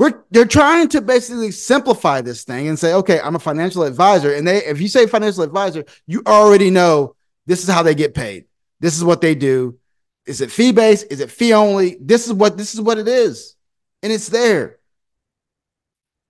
We're 0.00 0.24
they're 0.30 0.46
trying 0.46 0.88
to 0.88 1.02
basically 1.02 1.50
simplify 1.50 2.22
this 2.22 2.44
thing 2.44 2.68
and 2.68 2.78
say, 2.78 2.94
okay, 2.94 3.20
I'm 3.20 3.36
a 3.36 3.38
financial 3.38 3.82
advisor, 3.82 4.32
and 4.32 4.48
they 4.48 4.64
if 4.64 4.80
you 4.80 4.88
say 4.88 5.06
financial 5.06 5.42
advisor, 5.42 5.84
you 6.06 6.22
already 6.26 6.70
know 6.70 7.16
this 7.44 7.62
is 7.62 7.68
how 7.68 7.82
they 7.82 7.94
get 7.94 8.14
paid. 8.14 8.46
This 8.80 8.96
is 8.96 9.04
what 9.04 9.20
they 9.20 9.34
do. 9.34 9.78
Is 10.24 10.40
it 10.40 10.50
fee 10.50 10.72
based? 10.72 11.08
Is 11.10 11.20
it 11.20 11.30
fee 11.30 11.52
only? 11.52 11.98
This 12.00 12.26
is 12.26 12.32
what 12.32 12.56
this 12.56 12.72
is 12.72 12.80
what 12.80 12.96
it 12.96 13.08
is, 13.08 13.56
and 14.02 14.10
it's 14.10 14.28
there. 14.28 14.78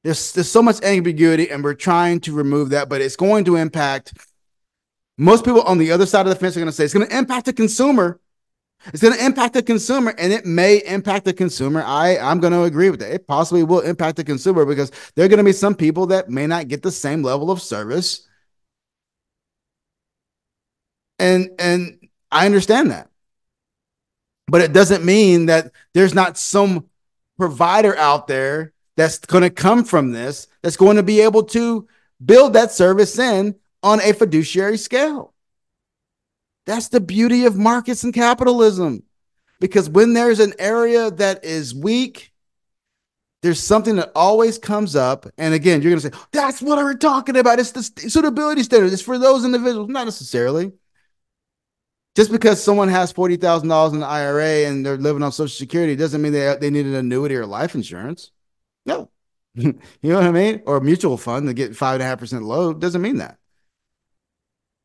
There's 0.03 0.33
there's 0.33 0.51
so 0.51 0.65
much 0.65 0.83
ambiguity, 0.83 1.49
and 1.49 1.63
we're 1.63 1.75
trying 1.75 2.19
to 2.23 2.33
remove 2.33 2.71
that, 2.71 2.89
but 2.89 3.01
it's 3.01 3.15
going 3.15 3.45
to 3.45 3.55
impact. 3.55 4.15
Most 5.17 5.45
people 5.45 5.63
on 5.63 5.79
the 5.79 5.93
other 5.93 6.07
side 6.07 6.27
of 6.27 6.31
the 6.31 6.35
fence 6.35 6.57
are 6.57 6.61
going 6.61 6.67
to 6.67 6.73
say 6.73 6.87
it's 6.87 6.95
going 6.95 7.07
to 7.07 7.17
impact 7.17 7.47
the 7.47 7.53
consumer. 7.53 8.19
It's 8.87 9.03
going 9.03 9.15
to 9.15 9.25
impact 9.25 9.55
the 9.55 9.63
consumer, 9.63 10.15
and 10.17 10.33
it 10.33 10.47
may 10.47 10.79
impact 10.79 11.27
the 11.27 11.35
consumer. 11.35 11.83
I 11.85 12.17
I'm 12.17 12.41
going 12.41 12.53
to 12.53 12.63
agree 12.63 12.91
with 12.91 13.01
that. 13.01 13.13
It 13.13 13.27
possibly 13.27 13.63
will 13.63 13.81
impact 13.81 14.17
the 14.17 14.25
consumer 14.25 14.65
because 14.65 14.91
there 15.15 15.25
are 15.25 15.29
going 15.29 15.39
to 15.39 15.45
be 15.45 15.53
some 15.53 15.75
people 15.75 16.07
that 16.07 16.31
may 16.31 16.47
not 16.47 16.69
get 16.69 16.83
the 16.83 16.91
same 16.91 17.23
level 17.23 17.51
of 17.51 17.61
service, 17.61 18.27
and 21.19 21.51
and 21.59 22.09
I 22.31 22.47
understand 22.47 22.91
that. 22.91 23.09
But 24.47 24.63
it 24.63 24.73
doesn't 24.73 25.05
mean 25.05 25.47
that 25.47 25.73
there's 25.95 26.15
not 26.15 26.39
some 26.39 26.87
provider 27.39 27.97
out 27.97 28.27
there 28.27 28.73
that's 28.97 29.19
going 29.19 29.43
to 29.43 29.51
come 29.51 29.85
from 29.85 30.13
this 30.13 30.47
that's 30.63 30.77
going 30.77 30.97
to 30.97 31.03
be 31.03 31.21
able 31.21 31.43
to 31.43 31.87
build 32.25 32.55
that 32.55 32.71
service 32.71 33.19
in 33.19 33.55
on 33.83 34.01
a 34.01 34.13
fiduciary 34.13 34.77
scale. 34.77 35.33
That's 36.67 36.89
the 36.89 37.01
beauty 37.01 37.45
of 37.47 37.57
markets 37.57 38.05
and 38.05 38.15
capitalism. 38.15 39.03
Because 39.61 39.89
when 39.91 40.15
there's 40.15 40.41
an 40.41 40.55
area 40.59 41.11
that 41.11 41.45
is 41.45 41.75
weak, 41.75 42.33
there's 43.43 43.63
something 43.63 43.97
that 43.97 44.13
always 44.15 44.59
comes 44.59 44.97
up. 44.97 45.27
And 45.39 45.55
again, 45.55 45.83
you're 45.83 45.91
going 45.91 46.01
to 46.01 46.17
say, 46.17 46.25
that's 46.33 46.63
what 46.63 46.79
we're 46.79 46.95
talking 46.95 47.37
about. 47.37 47.59
It's 47.59 47.73
the 47.73 47.83
suitability 47.83 48.63
standard. 48.63 48.93
It's 48.93 49.03
for 49.03 49.19
those 49.19 49.45
individuals. 49.45 49.89
Not 49.89 50.05
necessarily 50.05 50.73
just 52.17 52.33
because 52.33 52.63
someone 52.63 52.89
has 52.89 53.13
forty 53.13 53.37
thousand 53.37 53.69
dollars 53.69 53.93
in 53.93 54.01
the 54.01 54.07
IRA 54.07 54.67
and 54.67 54.85
they're 54.85 54.97
living 54.97 55.23
on 55.23 55.33
Social 55.33 55.49
Security 55.57 55.97
doesn't 55.97 56.21
mean 56.21 56.33
they 56.33 56.57
they 56.61 56.71
need 56.71 56.87
an 56.87 56.95
annuity 56.95 57.37
or 57.37 57.47
life 57.47 57.75
insurance. 57.75 58.31
No, 58.85 59.11
you 59.55 59.75
know 60.03 60.17
what 60.17 60.25
I 60.25 60.33
mean, 60.33 60.63
or 60.67 60.77
a 60.77 60.81
mutual 60.81 61.17
fund 61.17 61.47
to 61.49 61.55
get 61.55 61.77
five 61.77 61.95
and 61.95 62.03
a 62.03 62.07
half 62.07 62.19
percent 62.19 62.43
low 62.43 62.73
doesn't 62.73 63.03
mean 63.03 63.19
that. 63.19 63.39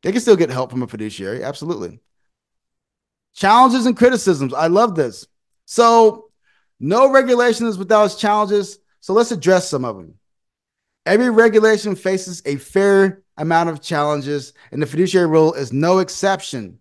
They 0.06 0.12
can 0.12 0.22
still 0.22 0.36
get 0.36 0.52
help 0.52 0.70
from 0.70 0.84
a 0.84 0.88
fiduciary, 0.88 1.44
absolutely. 1.44 2.00
Challenges 3.34 3.88
and 3.88 3.98
criticisms. 3.98 4.54
I 4.54 4.68
love 4.68 4.94
this. 4.94 5.26
So, 5.66 6.30
no 6.80 7.12
regulation 7.12 7.66
is 7.66 7.80
without 7.80 8.06
its 8.06 8.16
challenges. 8.16 8.78
So 9.00 9.14
let's 9.14 9.32
address 9.32 9.68
some 9.68 9.84
of 9.84 9.98
them. 9.98 10.14
Every 11.08 11.32
regulation 11.32 11.96
faces 11.96 12.44
a 12.46 12.58
fair 12.58 13.24
amount 13.36 13.70
of 13.70 13.82
challenges, 13.82 14.54
and 14.72 14.80
the 14.80 14.86
fiduciary 14.86 15.26
rule 15.26 15.54
is 15.54 15.74
no 15.74 15.98
exception. 15.98 16.78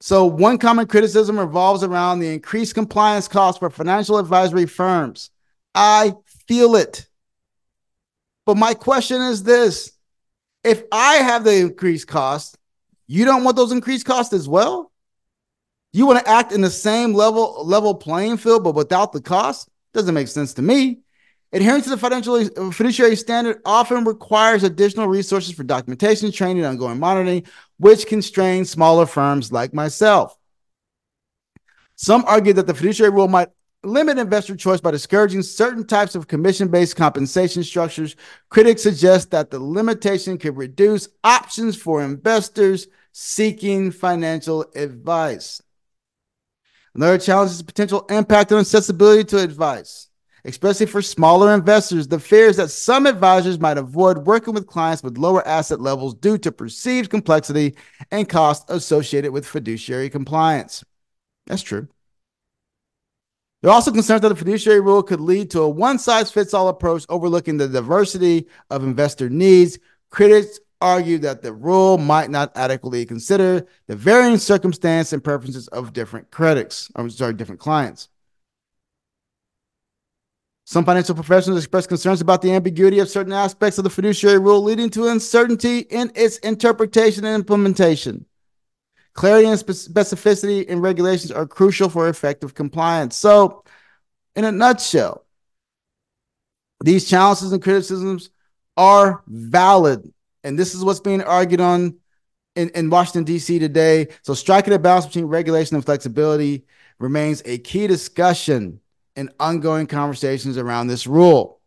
So, 0.00 0.24
one 0.24 0.58
common 0.58 0.86
criticism 0.86 1.40
revolves 1.40 1.82
around 1.82 2.20
the 2.20 2.32
increased 2.32 2.76
compliance 2.76 3.26
costs 3.26 3.58
for 3.58 3.68
financial 3.68 4.16
advisory 4.16 4.66
firms. 4.66 5.30
I 5.74 6.14
feel 6.46 6.76
it. 6.76 7.08
But 8.46 8.58
my 8.58 8.74
question 8.74 9.22
is 9.22 9.42
this 9.42 9.97
if 10.68 10.82
I 10.92 11.14
have 11.16 11.44
the 11.44 11.56
increased 11.56 12.06
cost, 12.06 12.56
you 13.06 13.24
don't 13.24 13.44
want 13.44 13.56
those 13.56 13.72
increased 13.72 14.06
costs 14.06 14.32
as 14.32 14.48
well? 14.48 14.92
You 15.92 16.06
want 16.06 16.24
to 16.24 16.30
act 16.30 16.52
in 16.52 16.60
the 16.60 16.70
same 16.70 17.14
level 17.14 17.64
level 17.64 17.94
playing 17.94 18.36
field, 18.36 18.64
but 18.64 18.74
without 18.74 19.12
the 19.12 19.20
cost? 19.20 19.68
Doesn't 19.94 20.14
make 20.14 20.28
sense 20.28 20.54
to 20.54 20.62
me. 20.62 21.00
Adherence 21.52 21.84
to 21.84 21.90
the 21.90 21.96
financial 21.96 22.44
fiduciary 22.72 23.16
standard 23.16 23.62
often 23.64 24.04
requires 24.04 24.64
additional 24.64 25.08
resources 25.08 25.54
for 25.54 25.64
documentation, 25.64 26.30
training, 26.30 26.58
and 26.58 26.66
ongoing 26.66 27.00
monitoring, 27.00 27.44
which 27.78 28.06
constrains 28.06 28.68
smaller 28.68 29.06
firms 29.06 29.50
like 29.50 29.72
myself. 29.72 30.36
Some 31.96 32.24
argue 32.26 32.52
that 32.52 32.66
the 32.66 32.74
fiduciary 32.74 33.10
rule 33.10 33.28
might 33.28 33.48
limit 33.84 34.18
investor 34.18 34.56
choice 34.56 34.80
by 34.80 34.90
discouraging 34.90 35.42
certain 35.42 35.86
types 35.86 36.14
of 36.14 36.26
commission 36.26 36.68
based 36.68 36.96
compensation 36.96 37.62
structures. 37.62 38.16
Critics 38.48 38.82
suggest 38.82 39.30
that 39.30 39.50
the 39.50 39.60
limitation 39.60 40.38
could 40.38 40.56
reduce 40.56 41.08
options 41.22 41.76
for 41.76 42.02
investors 42.02 42.88
seeking 43.12 43.90
financial 43.90 44.64
advice. 44.74 45.62
Another 46.94 47.18
challenge 47.18 47.52
is 47.52 47.58
the 47.58 47.64
potential 47.64 48.06
impact 48.10 48.50
on 48.50 48.58
accessibility 48.58 49.22
to 49.22 49.38
advice, 49.38 50.08
especially 50.44 50.86
for 50.86 51.00
smaller 51.00 51.54
investors. 51.54 52.08
The 52.08 52.18
fear 52.18 52.46
is 52.46 52.56
that 52.56 52.70
some 52.70 53.06
advisors 53.06 53.60
might 53.60 53.78
avoid 53.78 54.18
working 54.26 54.54
with 54.54 54.66
clients 54.66 55.02
with 55.02 55.18
lower 55.18 55.46
asset 55.46 55.80
levels 55.80 56.14
due 56.14 56.38
to 56.38 56.50
perceived 56.50 57.10
complexity 57.10 57.76
and 58.10 58.28
cost 58.28 58.68
associated 58.68 59.30
with 59.30 59.46
fiduciary 59.46 60.10
compliance. 60.10 60.82
That's 61.46 61.62
true. 61.62 61.88
They're 63.60 63.72
also 63.72 63.90
concerned 63.90 64.22
that 64.22 64.28
the 64.28 64.36
fiduciary 64.36 64.80
rule 64.80 65.02
could 65.02 65.20
lead 65.20 65.50
to 65.50 65.62
a 65.62 65.68
one 65.68 65.98
size 65.98 66.30
fits 66.30 66.54
all 66.54 66.68
approach, 66.68 67.04
overlooking 67.08 67.56
the 67.56 67.68
diversity 67.68 68.46
of 68.70 68.84
investor 68.84 69.28
needs. 69.28 69.78
Critics 70.10 70.60
argue 70.80 71.18
that 71.18 71.42
the 71.42 71.52
rule 71.52 71.98
might 71.98 72.30
not 72.30 72.52
adequately 72.56 73.04
consider 73.04 73.66
the 73.88 73.96
varying 73.96 74.38
circumstance 74.38 75.12
and 75.12 75.24
preferences 75.24 75.66
of 75.68 75.92
different 75.92 76.30
critics, 76.30 76.90
I'm 76.94 77.10
sorry, 77.10 77.34
different 77.34 77.60
clients. 77.60 78.08
Some 80.64 80.84
financial 80.84 81.14
professionals 81.14 81.64
express 81.64 81.86
concerns 81.86 82.20
about 82.20 82.42
the 82.42 82.52
ambiguity 82.52 82.98
of 82.98 83.08
certain 83.08 83.32
aspects 83.32 83.78
of 83.78 83.84
the 83.84 83.90
fiduciary 83.90 84.38
rule, 84.38 84.62
leading 84.62 84.90
to 84.90 85.08
uncertainty 85.08 85.78
in 85.78 86.12
its 86.14 86.38
interpretation 86.38 87.24
and 87.24 87.34
implementation. 87.34 88.26
Clarity 89.18 89.48
and 89.48 89.58
specificity 89.58 90.64
in 90.64 90.78
regulations 90.78 91.32
are 91.32 91.44
crucial 91.44 91.88
for 91.88 92.08
effective 92.08 92.54
compliance. 92.54 93.16
So, 93.16 93.64
in 94.36 94.44
a 94.44 94.52
nutshell, 94.52 95.26
these 96.84 97.10
challenges 97.10 97.50
and 97.52 97.60
criticisms 97.60 98.30
are 98.76 99.24
valid. 99.26 100.08
And 100.44 100.56
this 100.56 100.72
is 100.72 100.84
what's 100.84 101.00
being 101.00 101.20
argued 101.20 101.60
on 101.60 101.96
in, 102.54 102.68
in 102.76 102.90
Washington, 102.90 103.24
D.C. 103.24 103.58
today. 103.58 104.06
So, 104.22 104.34
striking 104.34 104.72
a 104.72 104.78
balance 104.78 105.06
between 105.06 105.24
regulation 105.24 105.74
and 105.74 105.84
flexibility 105.84 106.64
remains 107.00 107.42
a 107.44 107.58
key 107.58 107.88
discussion 107.88 108.78
in 109.16 109.30
ongoing 109.40 109.88
conversations 109.88 110.56
around 110.56 110.86
this 110.86 111.08
rule. 111.08 111.60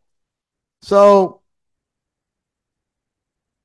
So, 0.84 1.42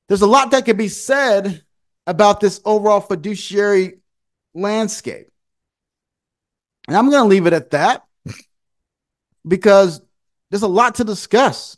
there's 0.09 0.23
a 0.23 0.27
lot 0.27 0.51
that 0.51 0.65
can 0.65 0.75
be 0.75 0.89
said 0.89 1.63
about 2.07 2.39
this 2.39 2.61
overall 2.63 3.01
fiduciary 3.01 3.99
landscape. 4.55 5.27
And 6.87 6.95
I'm 6.95 7.09
going 7.09 7.21
to 7.21 7.27
leave 7.27 7.45
it 7.45 7.53
at 7.53 7.71
that 7.71 8.03
because 9.47 10.01
there's 10.49 10.63
a 10.63 10.67
lot 10.67 10.95
to 10.95 11.03
discuss. 11.03 11.77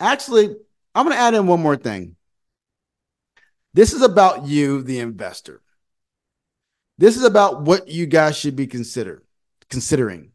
Actually, 0.00 0.56
I'm 0.94 1.04
going 1.04 1.14
to 1.14 1.22
add 1.22 1.34
in 1.34 1.46
one 1.46 1.60
more 1.60 1.76
thing. 1.76 2.16
This 3.74 3.92
is 3.92 4.00
about 4.00 4.46
you, 4.46 4.82
the 4.82 5.00
investor. 5.00 5.60
This 6.96 7.18
is 7.18 7.24
about 7.24 7.60
what 7.60 7.88
you 7.88 8.06
guys 8.06 8.36
should 8.36 8.56
be 8.56 8.66
consider 8.66 9.22
considering. 9.68 10.32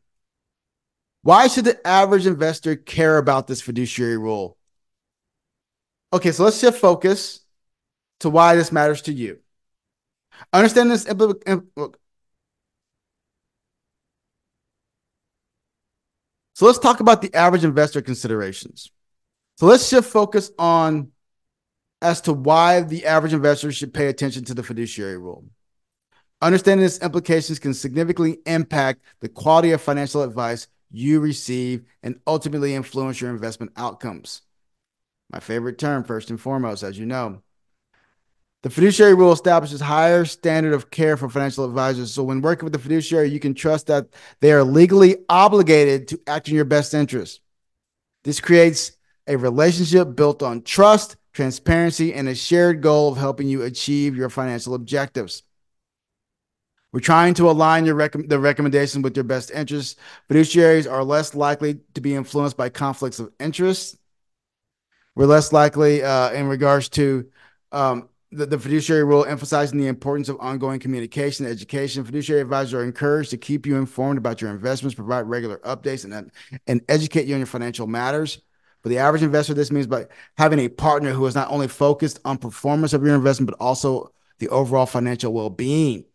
Why 1.24 1.48
should 1.48 1.66
the 1.66 1.88
average 1.88 2.28
investor 2.28 2.76
care 2.76 3.18
about 3.18 3.48
this 3.48 3.62
fiduciary 3.62 4.18
rule? 4.18 4.58
Okay, 6.14 6.32
so 6.32 6.44
let's 6.44 6.60
shift 6.60 6.80
focus 6.80 7.42
to 8.22 8.30
why 8.30 8.56
this 8.56 8.72
matters 8.72 9.02
to 9.04 9.14
you. 9.14 9.40
Understand 10.54 10.90
this. 10.90 11.04
So 16.54 16.66
let's 16.66 16.80
talk 16.80 17.00
about 17.00 17.22
the 17.22 17.34
average 17.34 17.64
investor 17.64 18.02
considerations. 18.02 18.92
So 19.58 19.66
let's 19.66 19.88
shift 19.88 20.10
focus 20.10 20.52
on 20.58 21.12
as 22.02 22.22
to 22.22 22.34
why 22.34 22.82
the 22.82 23.06
average 23.06 23.34
investor 23.34 23.72
should 23.72 23.94
pay 23.94 24.08
attention 24.08 24.44
to 24.46 24.54
the 24.54 24.64
fiduciary 24.64 25.18
rule. 25.18 25.46
Understanding 26.42 26.86
its 26.86 27.00
implications 27.00 27.60
can 27.60 27.74
significantly 27.74 28.40
impact 28.48 29.02
the 29.20 29.30
quality 29.30 29.72
of 29.72 29.82
financial 29.82 30.24
advice 30.24 30.68
you 30.92 31.20
receive 31.20 31.84
and 32.02 32.20
ultimately 32.26 32.74
influence 32.74 33.22
your 33.22 33.30
investment 33.30 33.72
outcomes. 33.78 34.42
My 35.32 35.40
favorite 35.40 35.78
term, 35.78 36.04
first 36.04 36.30
and 36.32 36.42
foremost, 36.42 36.84
as 36.84 36.98
you 36.98 37.06
know. 37.06 37.42
The 38.64 38.70
fiduciary 38.70 39.16
rule 39.16 39.32
establishes 39.32 39.82
higher 39.82 40.24
standard 40.24 40.74
of 40.74 40.92
care 40.92 41.18
for 41.18 41.28
financial 41.28 41.66
advisors. 41.66 42.14
So 42.14 42.24
when 42.24 42.42
working 42.42 42.66
with 42.66 42.74
the 42.74 42.80
fiduciary, 42.80 43.30
you 43.32 43.40
can 43.40 43.56
trust 43.56 43.88
that 43.88 44.08
they 44.40 44.52
are 44.52 44.64
legally 44.64 45.18
obligated 45.30 46.08
to 46.10 46.22
act 46.28 46.48
in 46.48 46.56
your 46.56 46.66
best 46.66 46.94
interest. 46.94 47.42
This 48.24 48.40
creates 48.40 48.92
a 49.26 49.36
relationship 49.36 50.16
built 50.16 50.44
on 50.44 50.62
trust, 50.62 51.16
transparency, 51.34 52.14
and 52.14 52.28
a 52.30 52.36
shared 52.36 52.82
goal 52.82 53.12
of 53.12 53.18
helping 53.18 53.48
you 53.48 53.64
achieve 53.64 54.16
your 54.16 54.30
financial 54.30 54.76
objectives. 54.76 55.42
We're 56.94 57.00
trying 57.00 57.34
to 57.36 57.50
align 57.50 57.86
your 57.86 57.96
rec- 57.96 58.28
the 58.28 58.38
recommendations 58.38 59.04
with 59.04 59.16
your 59.16 59.24
best 59.24 59.50
interests. 59.50 59.96
Fiduciaries 60.30 60.92
are 60.92 61.04
less 61.04 61.34
likely 61.34 61.80
to 61.96 62.02
be 62.02 62.14
influenced 62.14 62.58
by 62.58 62.70
conflicts 62.70 63.20
of 63.20 63.32
interest. 63.40 63.98
We're 65.16 65.26
less 65.26 65.52
likely, 65.52 66.04
uh, 66.04 66.32
in 66.32 66.48
regards 66.48 66.90
to 66.90 67.28
um, 67.72 68.10
the, 68.32 68.46
the, 68.46 68.58
fiduciary 68.58 69.04
rule 69.04 69.26
emphasizing 69.26 69.80
the 69.80 69.88
importance 69.88 70.30
of 70.30 70.38
ongoing 70.40 70.80
communication 70.80 71.46
education. 71.46 72.04
Fiduciary 72.06 72.42
advisors 72.42 72.74
are 72.74 72.84
encouraged 72.84 73.30
to 73.32 73.38
keep 73.38 73.66
you 73.66 73.78
informed 73.78 74.18
about 74.18 74.42
your 74.42 74.52
investments, 74.52 74.96
provide 74.96 75.22
regular 75.28 75.58
updates, 75.60 76.06
and, 76.06 76.32
and 76.68 76.82
educate 76.88 77.28
you 77.28 77.34
on 77.34 77.40
your 77.42 77.48
financial 77.48 77.88
matters. 77.88 78.42
For 78.84 78.90
the 78.90 78.98
average 78.98 79.22
investor, 79.22 79.54
this 79.54 79.72
means 79.72 79.86
by 79.86 80.08
having 80.38 80.60
a 80.60 80.70
partner 80.70 81.12
who 81.12 81.26
is 81.26 81.36
not 81.36 81.52
only 81.52 81.68
focused 81.68 82.20
on 82.26 82.38
performance 82.38 82.94
of 82.94 83.04
your 83.06 83.16
investment, 83.16 83.52
but 83.52 83.64
also 83.64 84.12
the 84.40 84.50
overall 84.50 84.86
financial 84.86 85.34
well-being. 85.34 86.06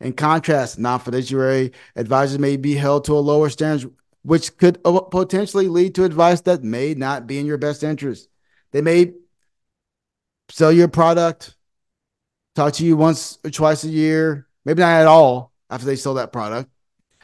In 0.00 0.12
contrast, 0.12 0.78
non-fiduciary 0.78 1.72
advisors 1.96 2.38
may 2.38 2.56
be 2.56 2.74
held 2.74 3.04
to 3.04 3.12
a 3.12 3.20
lower 3.20 3.48
standard, 3.48 3.90
which 4.22 4.56
could 4.58 4.82
potentially 4.82 5.68
lead 5.68 5.94
to 5.94 6.04
advice 6.04 6.40
that 6.42 6.64
may 6.64 6.92
not 6.94 7.26
be 7.26 7.38
in 7.38 7.46
your 7.46 7.56
best 7.56 7.82
interest. 7.82 8.28
They 8.72 8.82
may 8.82 9.12
sell 10.48 10.72
your 10.72 10.88
product, 10.88 11.56
talk 12.54 12.72
to 12.74 12.84
you 12.84 12.96
once 12.96 13.38
or 13.44 13.50
twice 13.50 13.84
a 13.84 13.88
year, 13.88 14.46
maybe 14.64 14.80
not 14.80 15.00
at 15.00 15.06
all 15.06 15.52
after 15.70 15.86
they 15.86 15.96
sell 15.96 16.14
that 16.14 16.32
product. 16.32 16.70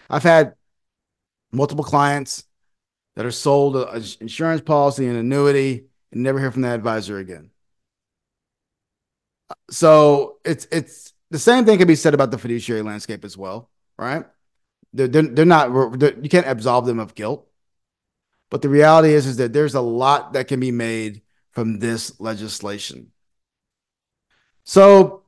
I've 0.08 0.22
had 0.22 0.54
multiple 1.52 1.84
clients 1.84 2.44
that 3.16 3.26
are 3.26 3.30
sold 3.30 3.76
an 3.76 4.02
insurance 4.20 4.60
policy 4.62 5.06
and 5.06 5.16
annuity 5.16 5.86
and 6.12 6.22
never 6.22 6.38
hear 6.38 6.50
from 6.50 6.62
that 6.62 6.74
advisor 6.74 7.18
again. 7.18 7.50
Uh, 9.50 9.54
so 9.70 10.38
it's 10.44 10.66
it's 10.70 11.12
the 11.30 11.38
same 11.38 11.64
thing 11.64 11.78
can 11.78 11.86
be 11.88 11.94
said 11.94 12.14
about 12.14 12.30
the 12.30 12.38
fiduciary 12.38 12.82
landscape 12.82 13.24
as 13.24 13.36
well, 13.36 13.70
right? 13.98 14.24
They're, 14.92 15.08
they're, 15.08 15.22
they're 15.22 15.44
not 15.44 15.98
they're, 15.98 16.18
you 16.18 16.28
can't 16.28 16.46
absolve 16.46 16.86
them 16.86 16.98
of 16.98 17.14
guilt, 17.14 17.46
but 18.50 18.62
the 18.62 18.68
reality 18.68 19.14
is 19.14 19.26
is 19.26 19.36
that 19.36 19.52
there's 19.52 19.74
a 19.74 19.80
lot 19.80 20.32
that 20.32 20.48
can 20.48 20.60
be 20.60 20.72
made 20.72 21.22
from 21.60 21.78
this 21.78 22.18
legislation. 22.18 23.12
So 24.64 25.24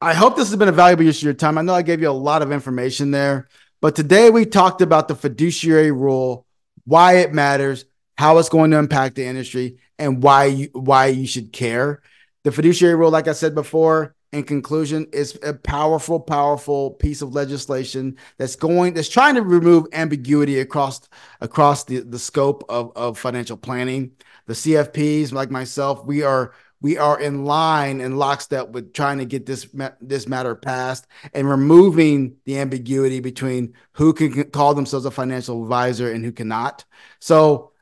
I 0.00 0.14
hope 0.14 0.36
this 0.36 0.50
has 0.50 0.56
been 0.56 0.68
a 0.68 0.72
valuable 0.72 1.02
use 1.02 1.18
of 1.18 1.24
your 1.24 1.34
time. 1.34 1.58
I 1.58 1.62
know 1.62 1.74
I 1.74 1.82
gave 1.82 2.00
you 2.00 2.08
a 2.08 2.12
lot 2.12 2.42
of 2.42 2.52
information 2.52 3.10
there, 3.10 3.48
but 3.80 3.96
today 3.96 4.30
we 4.30 4.46
talked 4.46 4.82
about 4.82 5.08
the 5.08 5.16
fiduciary 5.16 5.90
rule, 5.90 6.46
why 6.84 7.14
it 7.14 7.32
matters, 7.32 7.86
how 8.16 8.38
it's 8.38 8.48
going 8.48 8.70
to 8.70 8.76
impact 8.76 9.16
the 9.16 9.24
industry, 9.24 9.78
and 9.98 10.22
why 10.22 10.44
you 10.44 10.68
why 10.74 11.06
you 11.06 11.26
should 11.26 11.52
care. 11.52 12.02
The 12.44 12.52
fiduciary 12.52 12.94
rule, 12.94 13.10
like 13.10 13.26
I 13.26 13.32
said 13.32 13.52
before, 13.52 14.14
in 14.32 14.44
conclusion, 14.44 15.08
is 15.12 15.36
a 15.42 15.54
powerful, 15.54 16.20
powerful 16.20 16.92
piece 16.92 17.20
of 17.20 17.34
legislation 17.34 18.16
that's 18.38 18.54
going 18.54 18.94
that's 18.94 19.08
trying 19.08 19.34
to 19.34 19.42
remove 19.42 19.88
ambiguity 19.92 20.60
across 20.60 21.00
across 21.40 21.82
the, 21.82 21.98
the 21.98 22.20
scope 22.20 22.64
of, 22.68 22.92
of 22.94 23.18
financial 23.18 23.56
planning 23.56 24.12
the 24.46 24.54
CFPs, 24.54 25.32
like 25.32 25.50
myself, 25.50 26.04
we 26.04 26.22
are 26.22 26.52
we 26.80 26.98
are 26.98 27.18
in 27.18 27.44
line 27.44 28.00
in 28.00 28.16
lockstep 28.16 28.68
with 28.68 28.92
trying 28.92 29.18
to 29.18 29.24
get 29.24 29.46
this 29.46 29.66
this 30.00 30.28
matter 30.28 30.54
passed 30.54 31.06
and 31.32 31.48
removing 31.48 32.36
the 32.44 32.58
ambiguity 32.58 33.20
between 33.20 33.74
who 33.92 34.12
can 34.12 34.50
call 34.50 34.74
themselves 34.74 35.06
a 35.06 35.10
financial 35.10 35.62
advisor 35.62 36.12
and 36.12 36.24
who 36.24 36.32
cannot. 36.32 36.84
So 37.18 37.72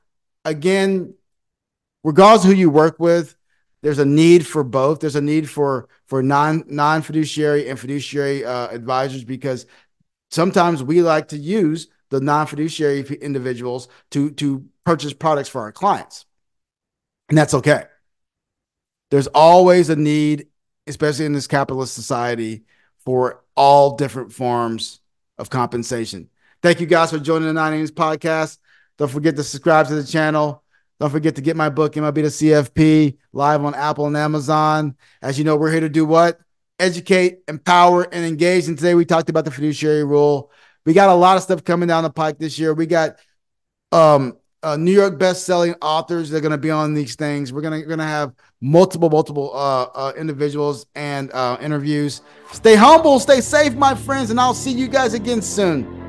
again, 0.44 1.14
regardless 2.02 2.46
who 2.46 2.52
you 2.52 2.70
work 2.70 2.98
with, 2.98 3.36
there's 3.82 3.98
a 3.98 4.04
need 4.04 4.46
for 4.46 4.64
both. 4.64 5.00
There's 5.00 5.16
a 5.16 5.20
need 5.20 5.50
for 5.50 5.88
for 6.06 6.22
non 6.22 6.64
non 6.68 7.02
fiduciary 7.02 7.68
and 7.68 7.78
fiduciary 7.78 8.44
uh, 8.44 8.68
advisors 8.68 9.24
because 9.24 9.66
sometimes 10.30 10.82
we 10.82 11.02
like 11.02 11.28
to 11.28 11.36
use 11.36 11.88
the 12.10 12.20
non 12.20 12.46
fiduciary 12.46 13.02
individuals 13.20 13.88
to 14.12 14.30
to 14.32 14.64
purchase 14.84 15.12
products 15.12 15.48
for 15.48 15.62
our 15.62 15.72
clients. 15.72 16.24
And 17.28 17.38
that's 17.38 17.54
okay. 17.54 17.84
There's 19.10 19.26
always 19.28 19.88
a 19.88 19.96
need, 19.96 20.48
especially 20.86 21.26
in 21.26 21.32
this 21.32 21.46
capitalist 21.46 21.94
society, 21.94 22.64
for 22.98 23.42
all 23.56 23.96
different 23.96 24.32
forms 24.32 25.00
of 25.38 25.50
compensation. 25.50 26.28
Thank 26.62 26.80
you 26.80 26.86
guys 26.86 27.10
for 27.10 27.18
joining 27.18 27.48
the 27.48 27.54
Nine 27.54 27.74
Innings 27.74 27.90
podcast. 27.90 28.58
Don't 28.98 29.10
forget 29.10 29.36
to 29.36 29.44
subscribe 29.44 29.86
to 29.88 29.94
the 29.94 30.04
channel. 30.04 30.62
Don't 31.00 31.10
forget 31.10 31.36
to 31.36 31.42
get 31.42 31.56
my 31.56 31.68
book, 31.68 31.94
MLB 31.94 32.14
to 32.14 32.22
CFP, 32.22 33.16
live 33.32 33.64
on 33.64 33.74
Apple 33.74 34.06
and 34.06 34.16
Amazon. 34.16 34.96
As 35.20 35.38
you 35.38 35.44
know, 35.44 35.56
we're 35.56 35.72
here 35.72 35.80
to 35.80 35.88
do 35.88 36.04
what? 36.04 36.38
educate, 36.78 37.40
empower, 37.48 38.02
and 38.02 38.24
engage. 38.24 38.68
And 38.68 38.76
today 38.76 38.94
we 38.94 39.04
talked 39.04 39.28
about 39.28 39.44
the 39.44 39.50
fiduciary 39.50 40.04
rule. 40.04 40.50
We 40.84 40.92
got 40.92 41.08
a 41.08 41.14
lot 41.14 41.36
of 41.36 41.42
stuff 41.42 41.64
coming 41.64 41.88
down 41.88 42.04
the 42.04 42.10
pike 42.10 42.38
this 42.38 42.58
year. 42.58 42.74
We 42.74 42.86
got 42.86 43.16
um, 43.92 44.36
uh, 44.64 44.76
New 44.76 44.92
York 44.92 45.18
best-selling 45.18 45.74
authors. 45.82 46.30
They're 46.30 46.40
going 46.40 46.52
to 46.52 46.58
be 46.58 46.70
on 46.70 46.94
these 46.94 47.14
things. 47.14 47.52
We're 47.52 47.60
going 47.60 47.80
to 47.80 47.86
going 47.86 47.98
to 47.98 48.04
have 48.04 48.32
multiple 48.60 49.10
multiple 49.10 49.52
uh, 49.54 49.84
uh, 49.94 50.12
individuals 50.16 50.86
and 50.94 51.30
uh, 51.32 51.58
interviews. 51.60 52.22
Stay 52.52 52.74
humble, 52.74 53.20
stay 53.20 53.40
safe, 53.40 53.74
my 53.74 53.94
friends, 53.94 54.30
and 54.30 54.40
I'll 54.40 54.54
see 54.54 54.72
you 54.72 54.88
guys 54.88 55.14
again 55.14 55.42
soon. 55.42 56.03